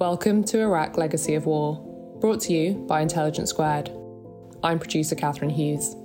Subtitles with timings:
[0.00, 1.74] Welcome to Iraq Legacy of War,
[2.20, 3.90] brought to you by Intelligence Squared.
[4.62, 5.96] I'm producer Catharine Hughes.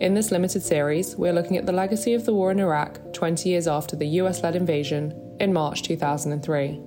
[0.00, 3.48] In this limited series, we're looking at the legacy of the war in Iraq 20
[3.48, 6.80] years after the US led invasion in March 2003.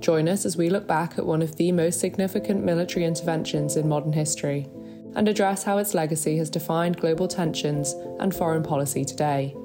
[0.00, 3.88] Join us as we look back at one of the most significant military interventions in
[3.88, 4.68] modern history
[5.16, 9.56] and address how its legacy has defined global tensions and foreign policy today.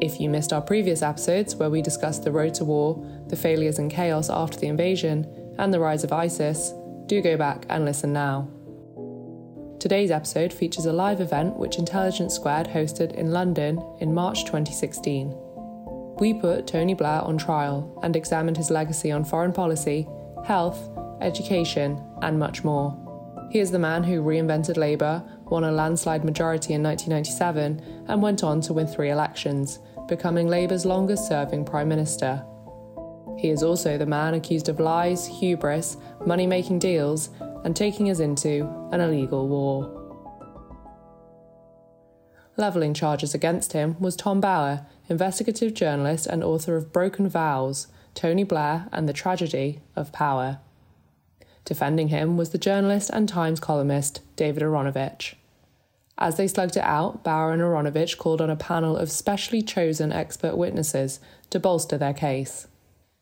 [0.00, 3.78] If you missed our previous episodes where we discussed the road to war, the failures
[3.78, 5.26] and chaos after the invasion,
[5.58, 6.72] and the rise of ISIS,
[7.04, 8.48] do go back and listen now.
[9.78, 15.34] Today's episode features a live event which Intelligence Squared hosted in London in March 2016.
[16.18, 20.08] We put Tony Blair on trial and examined his legacy on foreign policy,
[20.44, 20.78] health,
[21.20, 22.96] education, and much more.
[23.50, 28.44] He is the man who reinvented Labour, won a landslide majority in 1997, and went
[28.44, 29.80] on to win three elections,
[30.10, 32.44] becoming Labour's longest serving Prime Minister.
[33.38, 37.30] He is also the man accused of lies, hubris, money making deals,
[37.64, 39.96] and taking us into an illegal war.
[42.58, 48.44] Levelling charges against him was Tom Bower, investigative journalist and author of Broken Vows Tony
[48.44, 50.58] Blair and the Tragedy of Power.
[51.64, 55.34] Defending him was the journalist and Times columnist David Aaronovitch.
[56.20, 60.12] As they slugged it out, Bower and Aaronovitch called on a panel of specially chosen
[60.12, 61.18] expert witnesses
[61.48, 62.66] to bolster their case.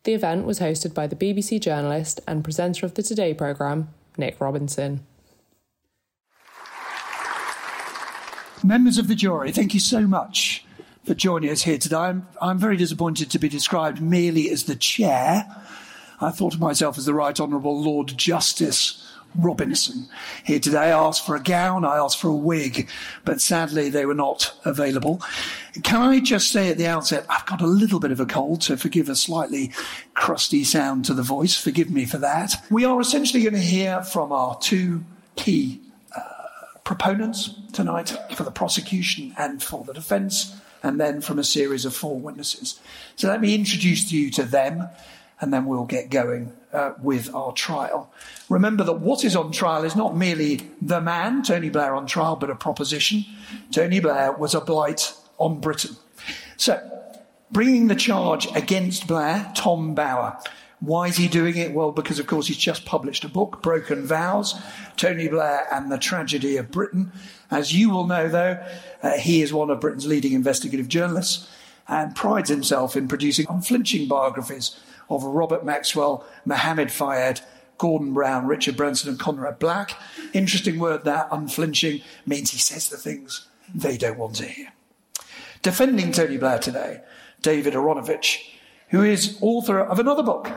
[0.03, 4.41] The event was hosted by the BBC journalist and presenter of the Today programme, Nick
[4.41, 5.05] Robinson.
[8.61, 10.65] Members of the jury, thank you so much
[11.05, 11.95] for joining us here today.
[11.95, 15.45] I'm, I'm very disappointed to be described merely as the chair.
[16.19, 20.07] I thought of myself as the Right Honourable Lord Justice Robinson
[20.43, 20.77] here today.
[20.77, 22.89] I asked for a gown, I asked for a wig,
[23.25, 25.21] but sadly they were not available.
[25.83, 28.63] Can I just say at the outset, I've got a little bit of a cold,
[28.63, 29.71] so forgive a slightly
[30.13, 31.55] crusty sound to the voice.
[31.55, 32.55] Forgive me for that.
[32.69, 35.03] We are essentially going to hear from our two
[35.35, 35.79] key
[36.15, 36.21] uh,
[36.83, 41.93] proponents tonight for the prosecution and for the defence, and then from a series of
[41.93, 42.79] four witnesses.
[43.15, 44.89] So let me introduce you to them
[45.41, 48.11] and then we'll get going uh, with our trial.
[48.49, 52.35] Remember that what is on trial is not merely the man, Tony Blair, on trial,
[52.35, 53.25] but a proposition.
[53.71, 55.95] Tony Blair was a blight on Britain.
[56.57, 56.79] So,
[57.51, 60.39] bringing the charge against Blair, Tom Bower.
[60.81, 61.73] Why is he doing it?
[61.73, 64.55] Well, because of course he's just published a book, Broken Vows,
[64.95, 67.11] Tony Blair and the Tragedy of Britain.
[67.51, 68.63] As you will know, though,
[69.03, 71.49] uh, he is one of Britain's leading investigative journalists
[71.87, 74.79] and prides himself in producing unflinching biographies
[75.09, 77.41] of Robert Maxwell, Mohammed Fayed,
[77.77, 79.97] Gordon Brown, Richard Branson, and Conrad Black.
[80.33, 84.73] Interesting word that, unflinching, means he says the things they don't want to hear.
[85.61, 87.01] Defending Tony Blair today,
[87.41, 88.39] David Aaronovitch,
[88.89, 90.49] who is author of another book,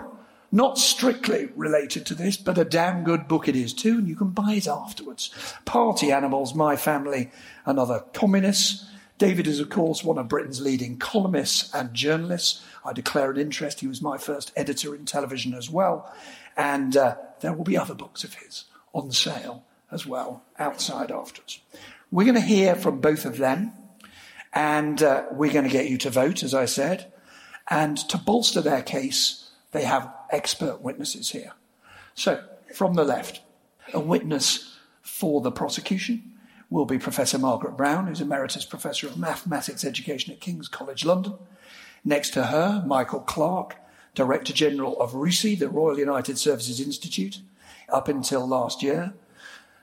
[0.51, 4.17] not strictly related to this, but a damn good book it is too, and you
[4.17, 5.31] can buy it afterwards.
[5.65, 7.31] Party Animals, My Family,
[7.65, 8.87] and Other Communists.
[9.23, 12.61] David is, of course, one of Britain's leading columnists and journalists.
[12.85, 13.79] I declare an interest.
[13.79, 16.13] He was my first editor in television as well.
[16.57, 19.63] And uh, there will be other books of his on sale
[19.93, 21.61] as well outside afterwards.
[22.11, 23.71] We're going to hear from both of them.
[24.53, 27.13] And uh, we're going to get you to vote, as I said.
[27.71, 31.53] And to bolster their case, they have expert witnesses here.
[32.17, 32.43] So,
[32.75, 33.41] from the left,
[33.95, 36.32] a witness for the prosecution,
[36.73, 41.35] will be Professor Margaret Brown, who's Emeritus Professor of Mathematics Education at King's College London.
[42.03, 43.77] Next to her, Michael Clarke,
[44.15, 47.41] Director General of RUSI, the Royal United Services Institute,
[47.91, 49.13] up until last year.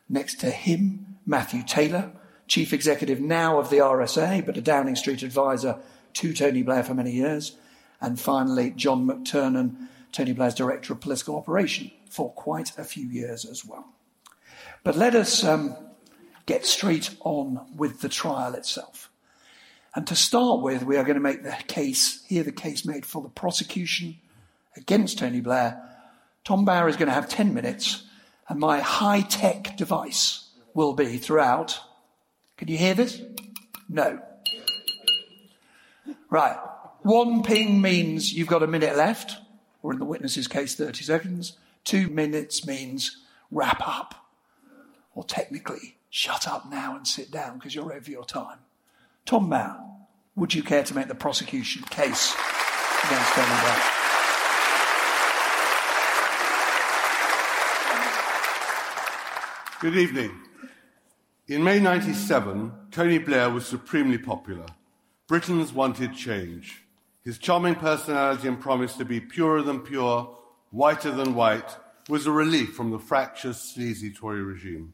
[0.09, 2.11] Next to him, Matthew Taylor,
[2.47, 5.77] Chief Executive now of the RSA, but a Downing Street advisor
[6.13, 7.55] to Tony Blair for many years.
[8.01, 13.45] And finally, John McTernan, Tony Blair's Director of Political Operation for quite a few years
[13.45, 13.85] as well.
[14.83, 15.75] But let us um,
[16.49, 19.11] get straight on with the trial itself.
[19.93, 23.05] And to start with, we are going to make the case, hear the case made
[23.05, 24.15] for the prosecution
[24.75, 25.79] against Tony Blair.
[26.43, 28.03] Tom Bower is going to have 10 minutes,
[28.47, 31.81] and my high tech device will be throughout.
[32.57, 33.21] Can you hear this?
[33.87, 34.19] No.
[36.31, 36.57] Right.
[37.03, 39.37] One ping means you've got a minute left,
[39.83, 41.57] or in the witness's case, 30 seconds.
[41.83, 43.17] Two minutes means
[43.51, 44.15] wrap up,
[45.13, 48.59] or technically Shut up now and sit down because you're over your time.
[49.25, 49.79] Tom Bower,
[50.35, 52.35] would you care to make the prosecution case
[53.05, 53.81] against Tony Blair?
[59.81, 60.31] Good evening.
[61.47, 64.65] In May 97, Tony Blair was supremely popular.
[65.27, 66.83] Britons wanted change.
[67.23, 70.35] His charming personality and promise to be purer than pure
[70.71, 71.77] whiter than white,
[72.07, 74.93] was a relief from the fractious, sleazy Tory regime.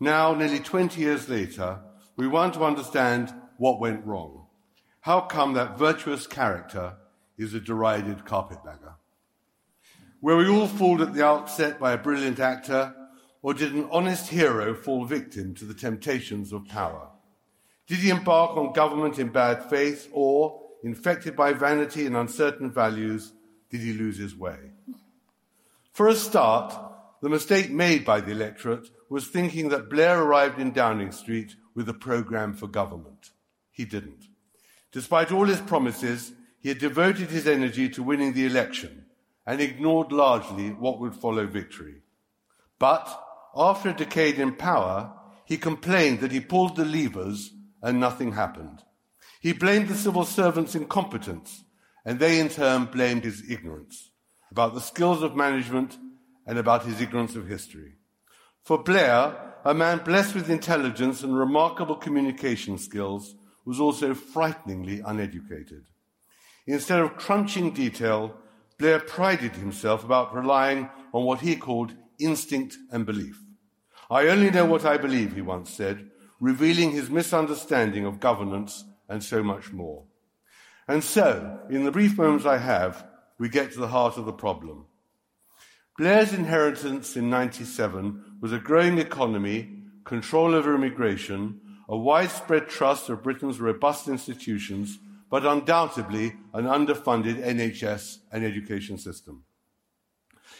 [0.00, 1.80] Now, nearly 20 years later,
[2.16, 4.46] we want to understand what went wrong.
[5.00, 6.94] How come that virtuous character
[7.38, 8.94] is a derided carpetbagger?
[10.20, 12.94] Were we all fooled at the outset by a brilliant actor,
[13.42, 17.08] or did an honest hero fall victim to the temptations of power?
[17.86, 23.34] Did he embark on government in bad faith, or, infected by vanity and uncertain values,
[23.70, 24.56] did he lose his way?
[25.92, 26.74] For a start,
[27.20, 31.88] the mistake made by the electorate was thinking that Blair arrived in Downing Street with
[31.88, 33.30] a programme for government.
[33.70, 34.26] He didn't.
[34.92, 39.06] Despite all his promises, he had devoted his energy to winning the election
[39.46, 42.02] and ignored largely what would follow victory.
[42.78, 43.08] But
[43.54, 45.12] after a decade in power,
[45.44, 47.52] he complained that he pulled the levers
[47.82, 48.82] and nothing happened.
[49.40, 51.64] He blamed the civil servants' incompetence,
[52.04, 54.10] and they in turn blamed his ignorance
[54.50, 55.98] about the skills of management
[56.46, 57.96] and about his ignorance of history.
[58.64, 63.34] For Blair, a man blessed with intelligence and remarkable communication skills,
[63.66, 65.84] was also frighteningly uneducated.
[66.66, 68.34] Instead of crunching detail,
[68.78, 73.38] Blair prided himself about relying on what he called instinct and belief.
[74.10, 79.22] I only know what I believe, he once said, revealing his misunderstanding of governance and
[79.22, 80.04] so much more.
[80.88, 83.06] And so, in the brief moments I have,
[83.38, 84.86] we get to the heart of the problem.
[85.96, 89.70] Blair's inheritance in 97 was a growing economy,
[90.04, 91.58] control over immigration,
[91.88, 94.98] a widespread trust of Britain's robust institutions,
[95.30, 99.44] but undoubtedly an underfunded NHS and education system.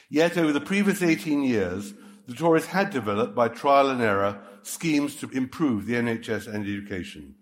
[0.08, 1.92] Yet over the previous 18 years,
[2.26, 7.34] the Tories had developed by trial and error schemes to improve the NHS and education,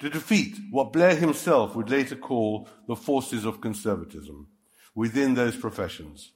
[0.00, 4.48] to defeat what Blair himself would later call the forces of conservatism
[4.92, 6.32] within those professions.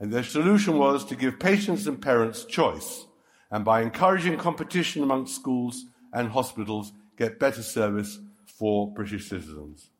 [0.00, 3.06] And their solution was to give patients and parents choice,
[3.50, 9.90] and by encouraging competition amongst schools and hospitals, get better service for British citizens.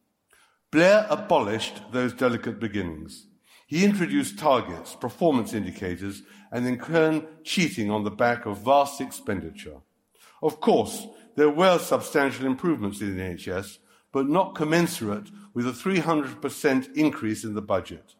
[0.71, 3.27] Blair abolished those delicate beginnings.
[3.67, 9.79] He introduced targets, performance indicators, and in turn cheating on the back of vast expenditure.
[10.43, 11.07] Of course,
[11.37, 13.79] there were substantial improvements in the NHS,
[14.13, 18.15] but not commensurate with a 300% increase in the budget.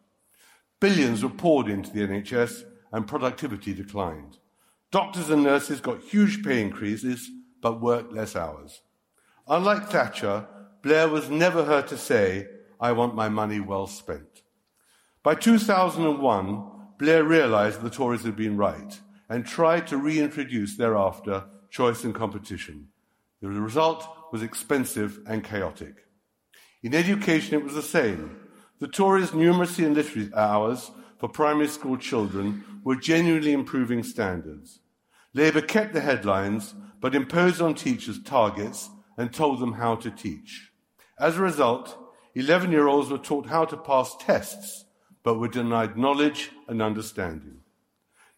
[0.81, 4.39] Billions were poured into the NHS and productivity declined.
[4.89, 7.29] Doctors and nurses got huge pay increases
[7.61, 8.81] but worked less hours.
[9.47, 10.47] Unlike Thatcher,
[10.81, 12.47] Blair was never heard to say,
[12.79, 14.41] I want my money well spent.
[15.21, 18.99] By 2001, Blair realized the Tories had been right
[19.29, 22.87] and tried to reintroduce thereafter choice and competition.
[23.39, 26.07] The result was expensive and chaotic.
[26.81, 28.40] In education, it was the same.
[28.81, 30.89] The Tories' numeracy and literacy hours
[31.19, 34.79] for primary school children were genuinely improving standards.
[35.35, 40.71] Labour kept the headlines, but imposed on teachers targets and told them how to teach.
[41.19, 41.95] As a result,
[42.33, 44.85] 11 year olds were taught how to pass tests,
[45.21, 47.59] but were denied knowledge and understanding.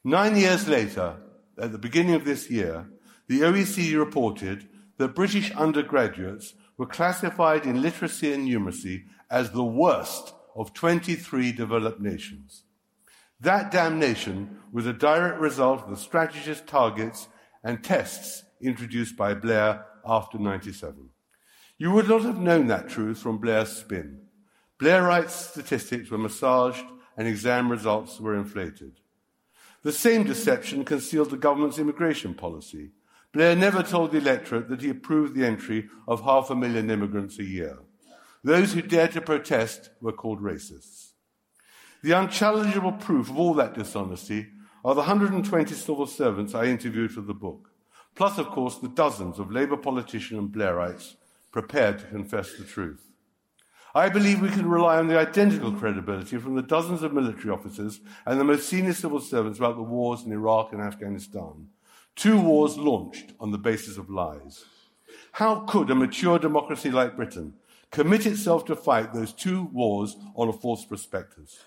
[0.03, 1.21] Nine years later,
[1.57, 2.89] at the beginning of this year,
[3.29, 4.67] the OECD reported
[4.97, 11.99] that British undergraduates were classified in literacy and numeracy as the worst of 23 developed
[11.99, 12.65] nations.
[13.39, 17.27] That damnation was a direct result of the strategist targets
[17.63, 21.09] and tests introduced by Blair after 97.
[21.79, 24.21] You would not have known that truth from Blair's spin.
[24.79, 26.85] Blairite statistics were massaged
[27.17, 28.99] and exam results were inflated.
[29.81, 32.91] The same deception concealed the government's immigration policy.
[33.31, 37.39] Blair never told the electorate that he approved the entry of half a million immigrants
[37.39, 37.79] a year.
[38.43, 41.11] Those who dared to protest were called racists.
[42.03, 44.47] The unchallengeable proof of all that dishonesty
[44.83, 47.69] are the 120 civil servants I interviewed for the book,
[48.15, 51.15] plus, of course, the dozens of Labour politicians and Blairites
[51.51, 53.11] prepared to confess the truth.
[53.95, 58.01] I believe we can rely on the identical credibility from the dozens of military officers
[58.25, 61.69] and the most senior civil servants about the wars in Iraq and Afghanistan
[62.15, 64.65] Two wars launched on the basis of lies.
[65.33, 67.53] How could a mature democracy like Britain
[67.93, 71.59] commit itself to fight those two wars on a false prospectus?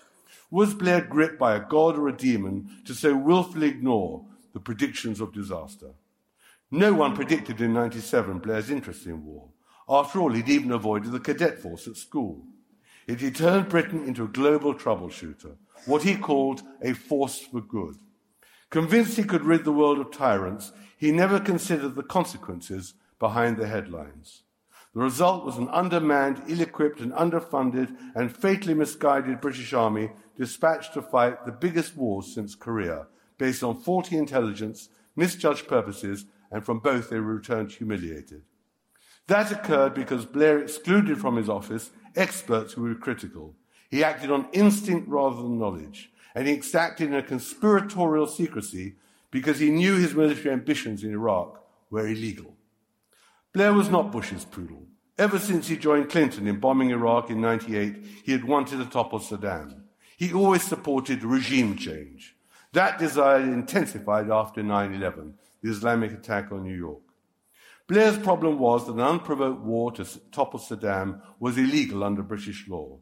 [0.51, 5.21] Was Blair gripped by a god or a demon to so willfully ignore the predictions
[5.21, 5.91] of disaster?
[6.69, 9.47] No one predicted in 97 Blair's interest in war.
[9.87, 12.43] After all, he'd even avoided the cadet force at school.
[13.07, 15.55] It had turned Britain into a global troubleshooter,
[15.85, 17.95] what he called a force for good.
[18.69, 23.67] Convinced he could rid the world of tyrants, he never considered the consequences behind the
[23.67, 24.43] headlines.
[24.97, 30.95] The result was an undermanned, ill equipped, and underfunded and fatally misguided British Army dispatched
[30.95, 33.05] to fight the biggest war since Korea,
[33.37, 38.41] based on faulty intelligence, misjudged purposes, and from both they returned humiliated.
[39.27, 43.53] That occurred because Blair excluded from his office experts who were critical.
[43.91, 48.95] He acted on instinct rather than knowledge, and he acted in a conspiratorial secrecy
[49.29, 52.55] because he knew his military ambitions in Iraq were illegal.
[53.53, 54.86] Blair was not Bush's poodle.
[55.17, 59.19] Ever since he joined Clinton in bombing Iraq in 98, he had wanted to topple
[59.19, 59.81] Saddam.
[60.15, 62.35] He always supported regime change.
[62.73, 65.33] That desire intensified after 9 11,
[65.63, 67.01] the Islamic attack on New York.
[67.87, 72.99] Blair's problem was that an unprovoked war to topple Saddam was illegal under British law.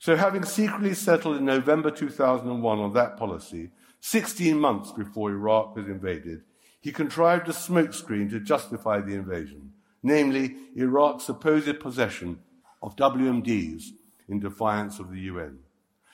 [0.00, 5.86] So, having secretly settled in November 2001 on that policy, 16 months before Iraq was
[5.86, 6.42] invaded,
[6.80, 12.40] he contrived a smokescreen to justify the invasion, namely Iraq's supposed possession
[12.82, 13.84] of WMDs
[14.28, 15.58] in defiance of the UN.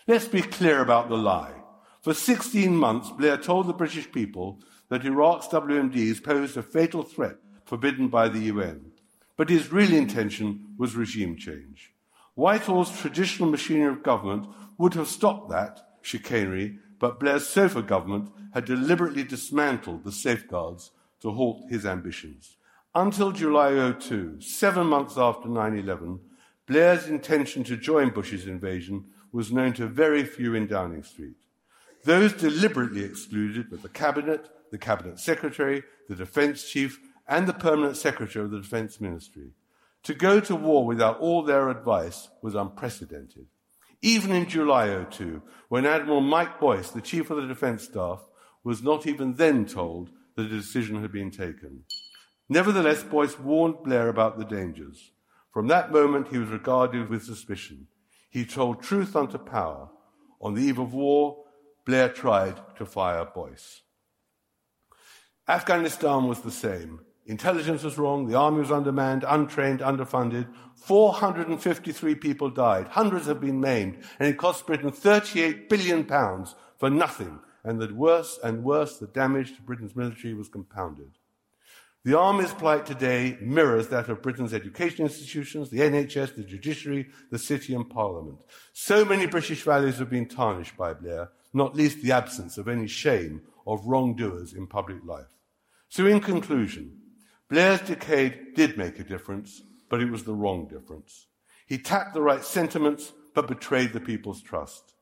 [0.06, 1.54] Let's be clear about the lie.
[2.02, 7.36] For 16 months, Blair told the British people that Iraq's WMDs posed a fatal threat
[7.64, 8.92] forbidden by the UN.
[9.36, 11.92] But his real intention was regime change.
[12.34, 14.46] Whitehall's traditional machinery of government
[14.78, 20.90] would have stopped that chicanery but Blair's SOFA government had deliberately dismantled the safeguards
[21.20, 22.56] to halt his ambitions.
[22.94, 26.20] Until July 02, seven months after 9 11,
[26.66, 31.34] Blair's intention to join Bush's invasion was known to very few in Downing Street.
[32.04, 37.96] Those deliberately excluded were the Cabinet, the Cabinet Secretary, the Defence Chief, and the Permanent
[37.98, 39.50] Secretary of the Defence Ministry.
[40.04, 43.46] To go to war without all their advice was unprecedented.
[44.00, 48.22] Even in July 02, when Admiral Mike Boyce, the Chief of the Defence Staff,
[48.64, 51.84] was not even then told that a decision had been taken.
[52.48, 55.12] Nevertheless, Boyce warned Blair about the dangers.
[55.52, 57.88] From that moment, he was regarded with suspicion.
[58.30, 59.90] He told truth unto power.
[60.40, 61.44] On the eve of war,
[61.84, 63.82] Blair tried to fire Boyce.
[65.46, 67.00] Afghanistan was the same.
[67.26, 70.48] Intelligence was wrong, the army was undermanned, untrained, underfunded.
[70.76, 76.88] 453 people died, hundreds have been maimed, and it cost Britain 38 billion pounds for
[76.88, 77.40] nothing.
[77.64, 81.17] And the worse and worse the damage to Britain's military was compounded.
[82.04, 87.38] The army's plight today mirrors that of Britain's education institutions, the NHS, the judiciary, the
[87.38, 88.38] city, and parliament.
[88.72, 92.86] So many British values have been tarnished by Blair, not least the absence of any
[92.86, 95.34] shame of wrongdoers in public life.
[95.88, 96.98] So, in conclusion,
[97.48, 101.26] Blair's decade did make a difference, but it was the wrong difference.
[101.66, 104.94] He tapped the right sentiments, but betrayed the people's trust.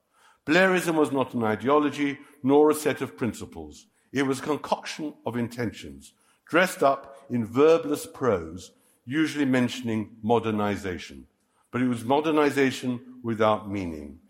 [0.47, 3.87] Blairism was not an ideology, nor a set of principles.
[4.13, 6.13] It was a concoction of intentions,
[6.47, 8.73] dressed up in verbless prose,
[9.05, 11.27] usually mentioning modernization.
[11.71, 14.21] But it was modernization without meaning.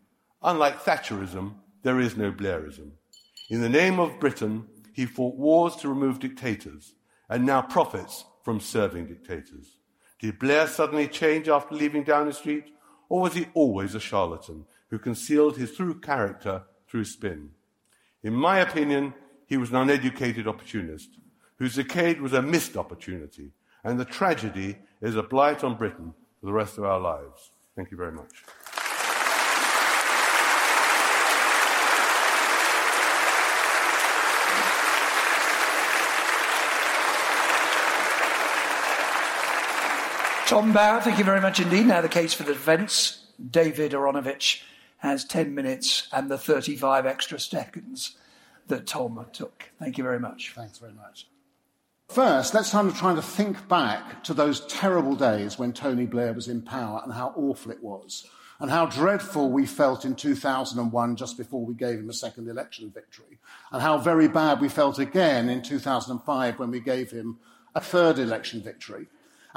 [0.43, 2.93] Unlike Thatcherism, there is no Blairism.
[3.51, 6.95] In the name of Britain, he fought wars to remove dictators
[7.29, 9.77] and now profits from serving dictators.
[10.19, 12.73] Did Blair suddenly change after leaving Downing Street,
[13.09, 17.51] or was he always a charlatan who concealed his true character through spin?
[18.23, 19.15] In my opinion,
[19.47, 21.11] he was an uneducated opportunist
[21.59, 26.47] whose decade was a missed opportunity, and the tragedy is a blight on Britain for
[26.47, 27.51] the rest of our lives.
[27.75, 28.45] Thank you very much.
[40.47, 41.87] Tom Bower, thank you very much indeed.
[41.87, 43.25] Now the case for the defence.
[43.51, 44.63] David Aaronovitch
[44.99, 48.17] has 10 minutes and the 35 extra seconds
[48.69, 49.71] that Tom took.
[49.79, 50.53] Thank you very much.
[50.55, 51.27] Thanks very much.
[52.09, 56.33] First, let's kind of try to think back to those terrible days when Tony Blair
[56.33, 58.27] was in power and how awful it was,
[58.59, 62.91] and how dreadful we felt in 2001 just before we gave him a second election
[62.91, 63.39] victory,
[63.73, 67.39] and how very bad we felt again in 2005 when we gave him
[67.75, 69.07] a third election victory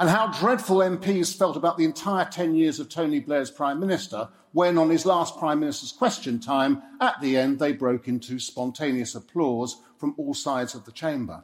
[0.00, 4.30] and how dreadful MPs felt about the entire 10 years of Tony Blair's Prime Minister
[4.52, 9.14] when, on his last Prime Minister's question time, at the end they broke into spontaneous
[9.14, 11.42] applause from all sides of the chamber.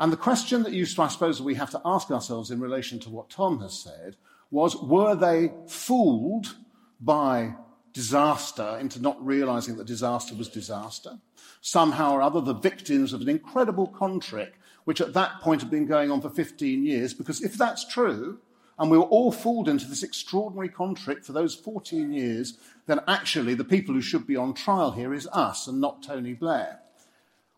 [0.00, 3.10] And the question that you, I suppose, we have to ask ourselves in relation to
[3.10, 4.16] what Tom has said
[4.50, 6.56] was were they fooled
[7.00, 7.54] by
[7.92, 11.18] disaster into not realizing that disaster was disaster?
[11.60, 14.54] Somehow or other, the victims of an incredible con trick
[14.84, 18.38] which at that point had been going on for 15 years, because if that's true,
[18.78, 23.52] and we were all fooled into this extraordinary contract for those 14 years, then actually
[23.54, 26.80] the people who should be on trial here is us and not Tony Blair.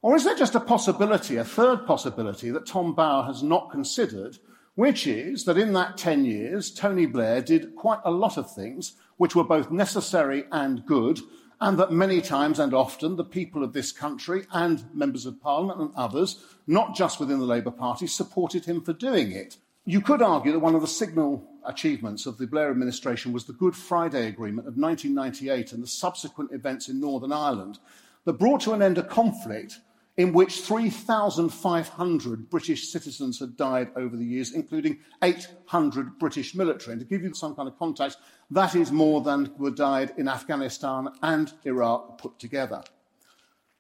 [0.03, 4.37] Or is there just a possibility, a third possibility, that Tom Bower has not considered,
[4.75, 8.95] which is that in that 10 years, Tony Blair did quite a lot of things
[9.17, 11.21] which were both necessary and good,
[11.61, 15.81] and that many times and often the people of this country and members of parliament
[15.81, 19.57] and others, not just within the Labour Party, supported him for doing it.
[19.85, 23.53] You could argue that one of the signal achievements of the Blair administration was the
[23.53, 27.79] Good Friday Agreement of 1998 and the subsequent events in Northern Ireland
[28.25, 29.79] that brought to an end a conflict
[30.17, 36.93] in which 3,500 British citizens had died over the years, including 800 British military.
[36.93, 38.19] And to give you some kind of context,
[38.51, 42.83] that is more than were died in Afghanistan and Iraq put together.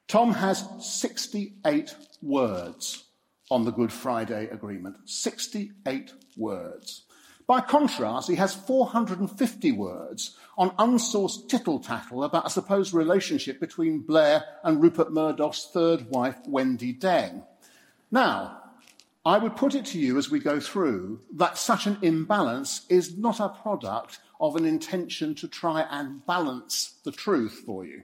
[0.08, 3.04] Tom has 68 words
[3.50, 4.96] on the Good Friday Agreement.
[5.04, 7.04] 68 words.
[7.46, 14.00] By contrast, he has 450 words on unsourced tittle tattle about a supposed relationship between
[14.00, 17.44] Blair and Rupert Murdoch's third wife, Wendi Deng.
[18.11, 18.58] Now,
[19.25, 23.16] I would put it to you as we go through that such an imbalance is
[23.16, 28.02] not a product of an intention to try and balance the truth for you.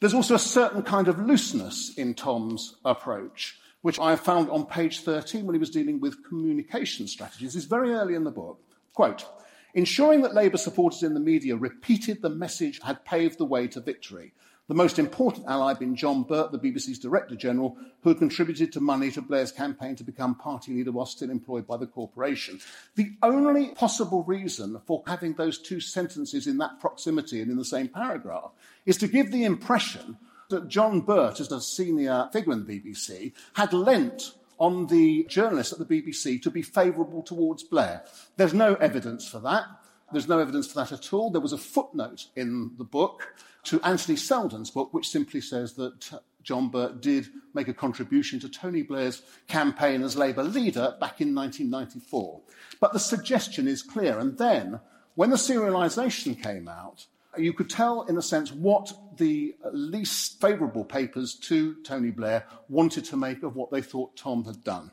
[0.00, 5.00] There's also a certain kind of looseness in Tom's approach which I found on page
[5.00, 7.56] 13 when he was dealing with communication strategies.
[7.56, 8.60] is very early in the book.
[8.92, 9.24] Quote,
[9.72, 13.80] ensuring that Labour supporters in the media repeated the message had paved the way to
[13.80, 14.34] victory.
[14.66, 18.80] The most important ally being John Birt, the BBC's Director General, who had contributed to
[18.82, 22.60] money to Blair's campaign to become party leader while still employed by the corporation.
[22.94, 27.64] The only possible reason for having those two sentences in that proximity and in the
[27.64, 28.50] same paragraph
[28.84, 30.18] is to give the impression
[30.48, 35.72] that John Birt, as a senior figure in the BBC, had lent on the journalists
[35.72, 38.04] at the BBC to be favourable towards Blair.
[38.36, 39.66] There's no evidence for that.
[40.10, 41.30] There's no evidence for that at all.
[41.30, 46.20] There was a footnote in the book to Anthony Seldon's book, which simply says that
[46.42, 51.34] John Birt did make a contribution to Tony Blair's campaign as Labour leader back in
[51.34, 52.40] 1994.
[52.80, 54.18] But the suggestion is clear.
[54.18, 54.80] And then,
[55.14, 57.06] when the serialisation came out,
[57.40, 63.04] you could tell, in a sense, what the least favourable papers to Tony Blair wanted
[63.06, 64.90] to make of what they thought Tom had done.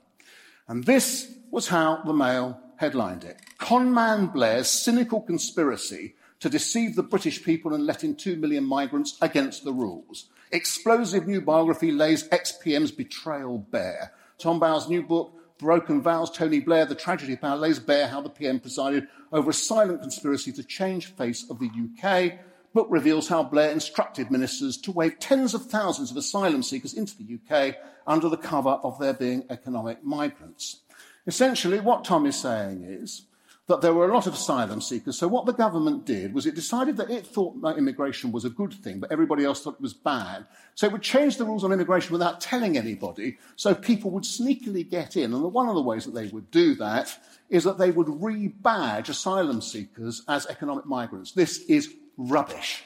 [0.68, 7.04] And this was how the Mail headlined it Conman Blair's cynical conspiracy to deceive the
[7.04, 10.28] British people and let in two million migrants against the rules.
[10.52, 14.14] Explosive new biography lays ex PM's betrayal bare.
[14.38, 18.22] Tom Bowers' new book, Broken Vows, Tony Blair, The Tragedy of Power, lays bare how
[18.22, 22.40] the PM presided over a silent conspiracy to change face of the UK.
[22.74, 27.16] Book reveals how Blair instructed ministers to wave tens of thousands of asylum seekers into
[27.18, 30.82] the UK under the cover of there being economic migrants.
[31.26, 33.24] Essentially, what Tom is saying is
[33.68, 35.18] that there were a lot of asylum seekers.
[35.18, 38.50] So what the government did was it decided that it thought that immigration was a
[38.50, 40.46] good thing, but everybody else thought it was bad.
[40.76, 44.88] So it would change the rules on immigration without telling anybody, so people would sneakily
[44.88, 45.34] get in.
[45.34, 47.18] And one of the ways that they would do that
[47.50, 51.32] is that they would rebadge asylum seekers as economic migrants.
[51.32, 52.84] This is rubbish.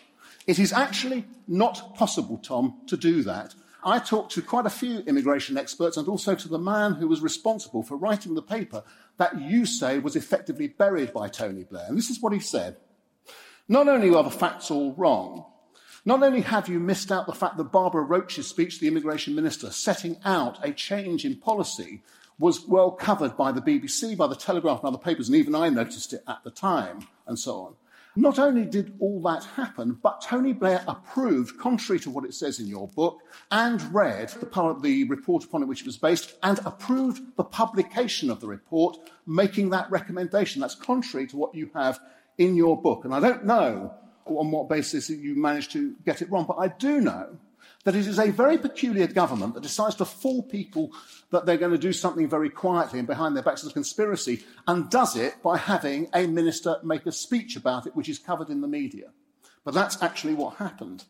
[0.48, 3.54] It is actually not possible, Tom, to do that.
[3.84, 7.22] I talked to quite a few immigration experts and also to the man who was
[7.22, 8.84] responsible for writing the paper
[9.20, 11.86] that you say was effectively buried by Tony Blair.
[11.88, 12.78] And this is what he said.
[13.68, 15.46] Not only are the facts all wrong,
[16.06, 19.36] not only have you missed out the fact that Barbara Roche's speech, to the immigration
[19.36, 22.02] minister, setting out a change in policy
[22.40, 25.68] was well covered by the BBC, by the Telegraph, and other papers, and even I
[25.68, 27.76] noticed it at the time, and so on.
[28.20, 32.60] Not only did all that happen, but Tony Blair approved, contrary to what it says
[32.60, 37.22] in your book, and read the, the report upon which it was based, and approved
[37.38, 40.60] the publication of the report, making that recommendation.
[40.60, 41.98] That's contrary to what you have
[42.38, 43.06] in your book.
[43.06, 43.94] And I don't know
[44.26, 47.38] on what basis you managed to get it wrong, but I do know
[47.86, 50.92] that it is a very peculiar government that decides to fool people
[51.32, 54.44] that they're going to do something very quietly and behind their backs as a conspiracy,
[54.68, 58.50] and does it by having a minister make a speech about it, which is covered
[58.50, 59.12] in the media.
[59.64, 61.06] But that's actually what happened.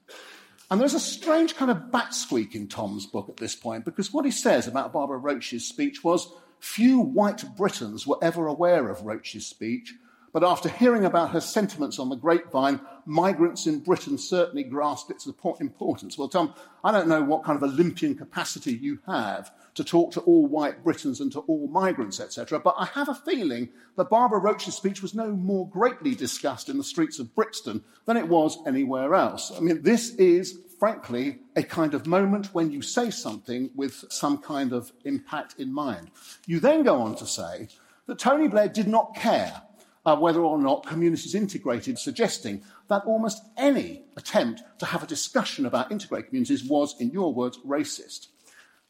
[0.70, 4.14] And there's a strange kind of bat squeak in Tom's book at this point, because
[4.14, 9.02] what he says about Barbara Roche's speech was few white Britons were ever aware of
[9.02, 9.96] Roche's speech,
[10.32, 15.26] but after hearing about her sentiments on the grapevine, migrants in Britain certainly grasped its
[15.26, 16.18] importance.
[16.18, 20.22] Well, Tom, I don't know what kind of Olympian capacity you have to talk to
[20.22, 24.40] all white Britons and to all migrants, etc., but I have a feeling that Barbara
[24.40, 28.58] Roche's speech was no more greatly discussed in the streets of Brixton than it was
[28.68, 29.52] anywhere else.
[29.56, 34.38] I mean, this is, frankly, a kind of moment when you say something with some
[34.40, 36.12] kind of impact in mind.
[36.46, 37.70] You then go on to say
[38.08, 39.62] that Tony Blair did not care
[40.10, 45.68] uh, whether or not communities integrated, suggesting that almost any attempt to have a discussion
[45.68, 48.28] about integrated communities was, in your words, racist.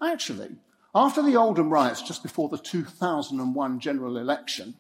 [0.01, 0.55] Actually,
[0.95, 4.75] After the Oldham riots just before the 2001 general election,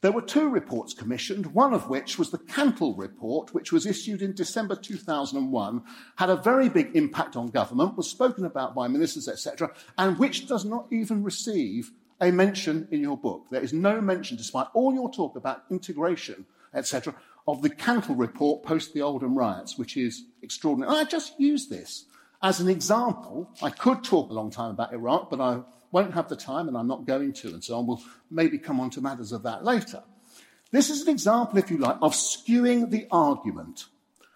[0.00, 4.20] there were two reports commissioned, one of which was the Cantle report, which was issued
[4.20, 5.82] in December 2001,
[6.16, 10.48] had a very big impact on government, was spoken about by ministers, etc., and which
[10.48, 13.46] does not even receive a mention in your book.
[13.50, 17.14] There is no mention, despite all your talk about integration, etc.,
[17.48, 20.96] of the Cantle report post the Oldham riots, which is extraordinary.
[20.96, 22.06] I just use this
[22.40, 23.50] as an example.
[23.60, 26.76] I could talk a long time about Iraq, but I won't have the time and
[26.76, 27.86] I'm not going to, and so on.
[27.86, 30.04] We'll maybe come on to matters of that later.
[30.70, 33.86] This is an example, if you like, of skewing the argument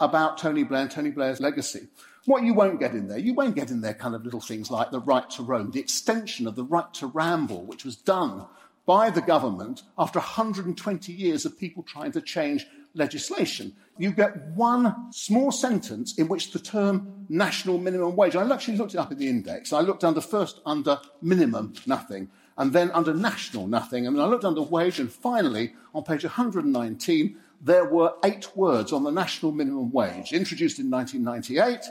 [0.01, 1.89] about Tony Blair and Tony Blair's legacy.
[2.27, 4.69] What you won't get in there, you won't get in there kind of little things
[4.69, 8.47] like the right to roam, the extension of the right to ramble, which was done
[8.85, 13.75] by the government after 120 years of people trying to change legislation.
[13.97, 18.95] You get one small sentence in which the term national minimum wage, I actually looked
[18.95, 19.73] it up in the index.
[19.73, 24.07] I looked under first under minimum, nothing, and then under national, nothing.
[24.07, 28.93] And then I looked under wage, and finally, on page 119, there were eight words
[28.93, 31.85] on the national minimum wage, introduced in 1998.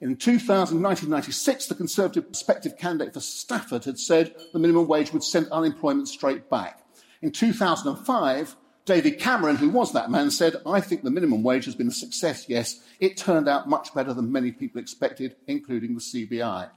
[0.00, 5.22] In 2000, 1996, the Conservative prospective candidate for Stafford had said the minimum wage would
[5.22, 6.82] send unemployment straight back.
[7.20, 11.74] In 2005, David Cameron, who was that man, said, I think the minimum wage has
[11.74, 12.82] been a success, yes.
[12.98, 16.70] It turned out much better than many people expected, including the CBI.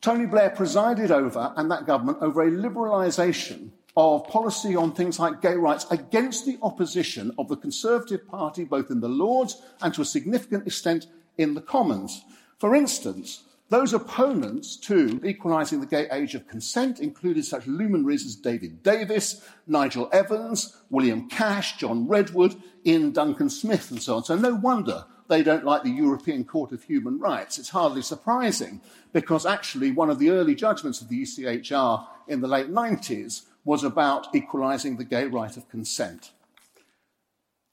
[0.00, 5.42] Tony Blair presided over, and that government, over a liberalisation of policy on things like
[5.42, 10.00] gay rights against the opposition of the Conservative Party, both in the Lords and to
[10.00, 11.06] a significant extent
[11.38, 12.22] in the Commons.
[12.58, 18.36] For instance, those opponents to equalising the gay age of consent included such luminaries as
[18.36, 22.54] David Davis, Nigel Evans, William Cash, John Redwood,
[22.86, 24.24] Iain Duncan Smith, and so on.
[24.24, 27.58] So no wonder they don't like the European Court of Human Rights.
[27.58, 32.48] It's hardly surprising because actually one of the early judgments of the ECHR in the
[32.48, 36.32] late 90s was about equalising the gay right of consent.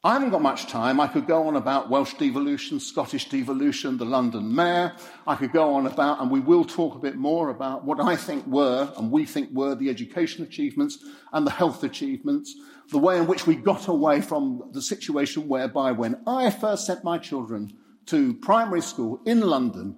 [0.03, 0.99] I haven't got much time.
[0.99, 4.93] I could go on about Welsh devolution, Scottish devolution, the London mayor.
[5.27, 8.15] I could go on about, and we will talk a bit more about what I
[8.15, 12.55] think were, and we think were, the education achievements and the health achievements,
[12.89, 17.03] the way in which we got away from the situation whereby when I first sent
[17.03, 17.71] my children
[18.07, 19.95] to primary school in London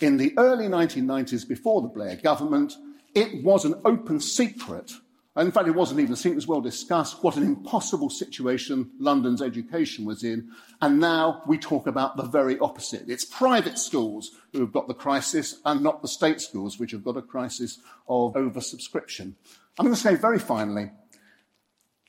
[0.00, 2.78] in the early 1990s before the Blair government,
[3.14, 4.92] it was an open secret
[5.34, 8.90] and in fact, it wasn't even, think it was well discussed, what an impossible situation
[8.98, 10.50] London's education was in.
[10.82, 13.08] And now we talk about the very opposite.
[13.08, 17.02] It's private schools who have got the crisis and not the state schools which have
[17.02, 19.32] got a crisis of oversubscription.
[19.78, 20.90] I'm going to say very finally,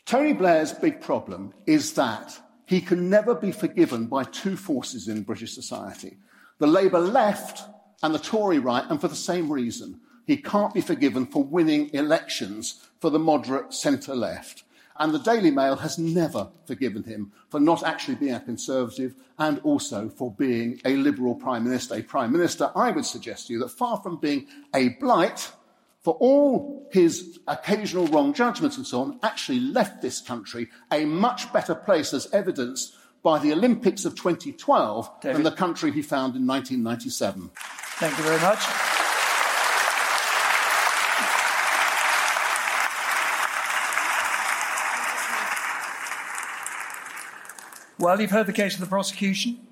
[0.05, 5.23] Tony Blair's big problem is that he can never be forgiven by two forces in
[5.23, 6.17] British society
[6.59, 7.63] the Labour left
[8.03, 11.89] and the Tory right, and for the same reason he can't be forgiven for winning
[11.93, 14.63] elections for the moderate centre left.
[14.97, 19.59] And the Daily Mail has never forgiven him for not actually being a Conservative and
[19.59, 21.95] also for being a Liberal Prime Minister.
[21.95, 25.51] A Prime Minister, I would suggest to you, that far from being a blight,
[26.01, 31.51] for all his occasional wrong judgments and so on, actually left this country a much
[31.53, 35.37] better place, as evidenced by the Olympics of 2012, David.
[35.37, 37.49] than the country he found in 1997.
[37.55, 38.92] Thank you very much.
[48.03, 49.65] Well, you've heard the case for the prosecution.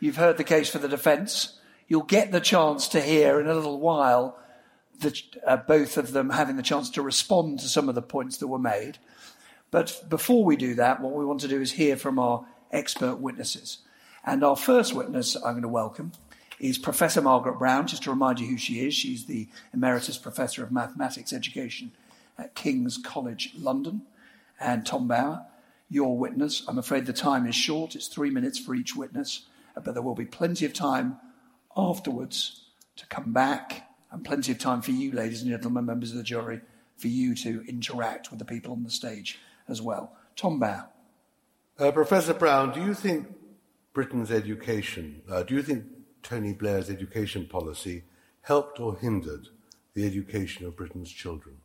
[0.00, 1.60] You've heard the case for the defence.
[1.86, 4.36] You'll get the chance to hear in a little while
[4.98, 8.38] the, uh, both of them having the chance to respond to some of the points
[8.38, 8.98] that were made.
[9.70, 13.20] But before we do that, what we want to do is hear from our expert
[13.20, 13.78] witnesses.
[14.26, 16.10] And our first witness I'm going to welcome
[16.58, 17.86] is Professor Margaret Brown.
[17.86, 21.92] Just to remind you who she is, she's the Emeritus Professor of Mathematics Education
[22.36, 24.02] at King's College London.
[24.58, 25.46] And Tom Bower,
[25.92, 26.62] your witness.
[26.66, 30.14] I'm afraid the time is short, it's three minutes for each witness, but there will
[30.14, 31.18] be plenty of time
[31.76, 32.64] afterwards
[32.96, 36.22] to come back and plenty of time for you, ladies and gentlemen, members of the
[36.22, 36.60] jury,
[36.96, 40.16] for you to interact with the people on the stage as well.
[40.34, 40.88] Tom Bower.
[41.78, 43.26] Uh, Professor Brown, do you think
[43.92, 45.84] Britain's education, uh, do you think
[46.22, 48.04] Tony Blair's education policy
[48.42, 49.48] helped or hindered
[49.94, 51.56] the education of Britain's children?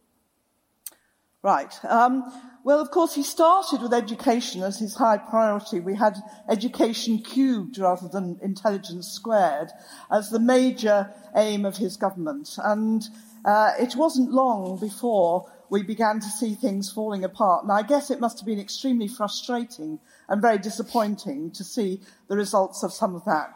[1.48, 1.74] Right.
[1.86, 2.30] Um,
[2.66, 5.80] well, of course, he started with education as his high priority.
[5.80, 6.18] We had
[6.50, 9.70] education cubed rather than intelligence squared
[10.12, 12.50] as the major aim of his government.
[12.62, 13.08] And
[13.46, 17.64] uh, it wasn't long before we began to see things falling apart.
[17.64, 22.36] And I guess it must have been extremely frustrating and very disappointing to see the
[22.36, 23.54] results of some of that.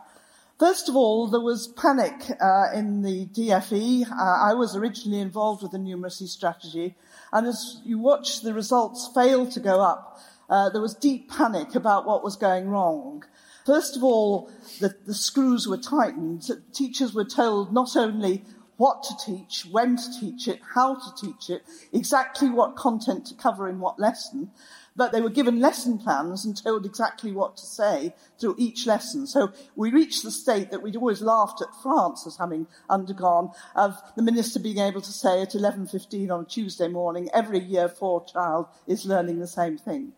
[0.62, 4.12] First of all, there was panic uh, in the DFE.
[4.12, 6.95] Uh, I was originally involved with the numeracy strategy,
[7.34, 10.19] and as you watch the results fail to go up,
[10.52, 13.24] uh, there was deep panic about what was going wrong.
[13.65, 16.47] First of all, the, the screws were tightened.
[16.74, 18.43] Teachers were told not only
[18.78, 23.34] what to teach, when to teach it, how to teach it, exactly what content to
[23.34, 24.52] cover in what lesson,
[24.96, 29.26] but they were given lesson plans and told exactly what to say through each lesson.
[29.26, 34.02] So we reached the state that we'd always laughed at France as having undergone of
[34.16, 38.26] the minister being able to say at 11.15 on a Tuesday morning, every year four
[38.26, 40.14] child is learning the same thing.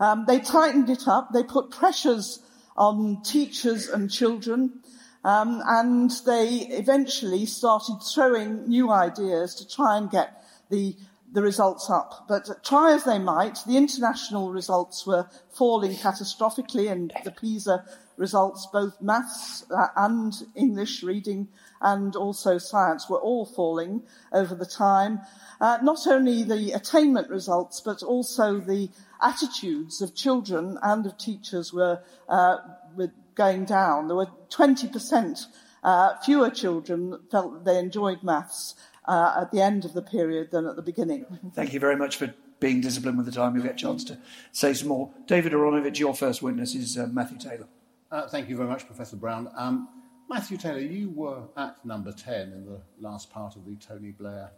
[0.00, 1.32] Um, they tightened it up.
[1.32, 2.40] They put pressures
[2.76, 4.80] on teachers and children.
[5.24, 10.94] Um, and they eventually started throwing new ideas to try and get the
[11.32, 12.26] the results up.
[12.28, 17.84] But try as they might, the international results were falling catastrophically, and the PISA
[18.16, 21.48] results, both maths uh, and English reading
[21.80, 25.20] and also science, were all falling over the time.
[25.60, 28.88] Uh, not only the attainment results, but also the
[29.20, 32.56] attitudes of children and of teachers were, uh,
[32.96, 34.08] were going down.
[34.08, 35.46] There were 20%
[35.82, 38.74] uh, fewer children felt that they enjoyed maths
[39.06, 41.26] uh, at the end of the period than at the beginning.
[41.54, 43.54] Thank you very much for being disciplined with the time.
[43.54, 44.18] You'll get a chance to
[44.52, 45.10] say some more.
[45.26, 47.68] David Aaronovitch, your first witness is uh, Matthew Taylor.
[48.10, 49.50] Uh, thank you very much, Professor Brown.
[49.56, 49.88] Um,
[50.28, 54.50] Matthew Taylor, you were at number 10 in the last part of the Tony Blair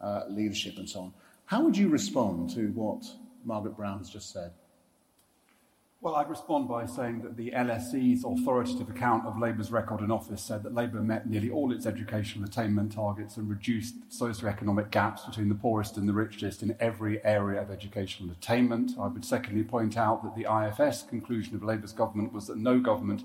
[0.00, 1.14] uh, leadership and so on.
[1.46, 3.04] How would you respond to what
[3.44, 4.52] Margaret Brown has just said?
[6.04, 10.42] Well, I'd respond by saying that the LSE's authoritative account of Labour's record in office
[10.42, 15.48] said that Labour met nearly all its educational attainment targets and reduced socio-economic gaps between
[15.48, 18.92] the poorest and the richest in every area of educational attainment.
[19.00, 22.80] I would secondly point out that the IFS conclusion of Labour's government was that no
[22.80, 23.24] government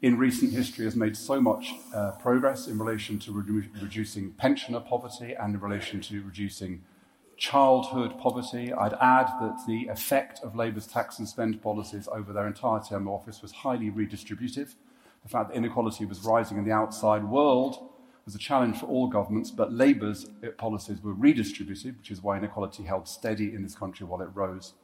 [0.00, 4.78] in recent history has made so much uh, progress in relation to redu- reducing pensioner
[4.78, 6.84] poverty and in relation to reducing
[7.36, 8.72] childhood poverty.
[8.72, 13.06] I'd add that the effect of Labour's tax and spend policies over their entire term
[13.08, 14.74] of office was highly redistributive.
[15.22, 17.90] The fact that inequality was rising in the outside world
[18.24, 22.82] was a challenge for all governments, but Labour's policies were redistributive, which is why inequality
[22.82, 24.74] held steady in this country while it rose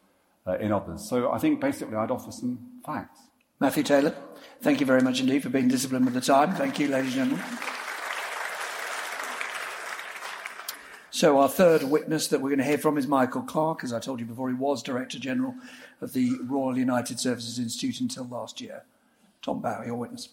[0.46, 1.08] uh, in others.
[1.08, 3.20] So I think basically I'd offer some facts.
[3.60, 4.14] Matthew Taylor,
[4.60, 6.54] thank you very much indeed for being disciplined with the time.
[6.54, 7.81] Thank you, ladies and gentlemen.
[11.22, 13.84] So, our third witness that we're going to hear from is Michael Clarke.
[13.84, 15.54] As I told you before, he was Director General
[16.00, 18.82] of the Royal United Services Institute until last year.
[19.40, 20.30] Tom Bower, your witness.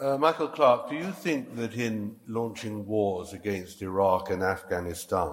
[0.00, 5.32] Uh, Michael Clarke, do you think that in launching wars against Iraq and Afghanistan,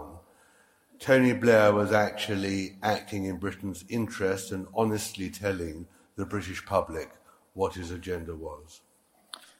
[0.97, 5.85] Tony Blair was actually acting in Britain's interest and honestly telling
[6.15, 7.11] the British public
[7.53, 8.81] what his agenda was?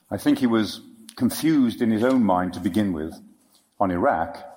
[0.09, 0.81] I think he was
[1.15, 3.21] confused in his own mind to begin with
[3.79, 4.48] on Iraq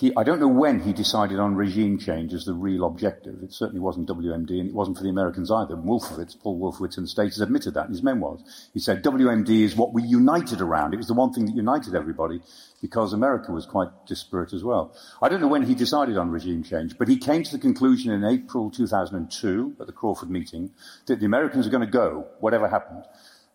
[0.00, 3.42] he, I don't know when he decided on regime change as the real objective.
[3.42, 5.76] It certainly wasn't WMD, and it wasn't for the Americans either.
[5.76, 8.70] Wolfowitz, Paul Wolfowitz in the States has admitted that in his memoirs.
[8.72, 10.94] He said WMD is what we united around.
[10.94, 12.40] It was the one thing that united everybody
[12.80, 14.96] because America was quite disparate as well.
[15.20, 18.10] I don't know when he decided on regime change, but he came to the conclusion
[18.10, 20.70] in April 2002 at the Crawford meeting
[21.08, 23.04] that the Americans are going to go, whatever happened.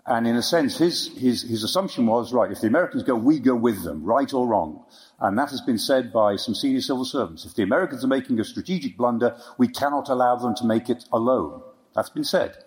[0.08, 3.40] And in a sense, his, his, his assumption was, right, if the Americans go, we
[3.40, 4.86] go with them, right or wrong.
[5.20, 7.46] And that has been said by some senior civil servants.
[7.46, 11.06] If the Americans are making a strategic blunder, we cannot allow them to make it
[11.12, 11.62] alone.
[11.94, 12.58] That's been said.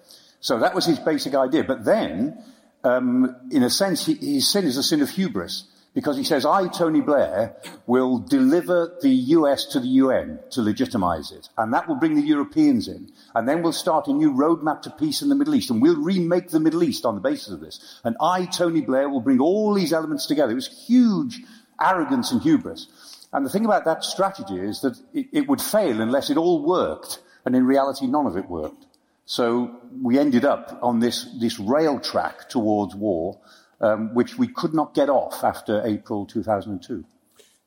[0.40, 1.64] So that was his basic idea.
[1.64, 2.42] But then,
[2.84, 6.46] um, in a sense, he, his sin is a sin of hubris because he says,
[6.46, 7.56] I, Tony Blair,
[7.87, 11.48] will deliver the US to the UN to legitimize it.
[11.58, 13.11] And that will bring the Europeans in.
[13.34, 15.70] And then we'll start a new roadmap to peace in the Middle East.
[15.70, 18.00] And we'll remake the Middle East on the basis of this.
[18.04, 20.52] And I, Tony Blair, will bring all these elements together.
[20.52, 21.42] It was huge
[21.80, 22.88] arrogance and hubris.
[23.32, 26.64] And the thing about that strategy is that it, it would fail unless it all
[26.64, 27.20] worked.
[27.44, 28.86] And in reality, none of it worked.
[29.26, 29.70] So
[30.02, 33.38] we ended up on this, this rail track towards war
[33.80, 37.04] um, which we could not get off after April 2002.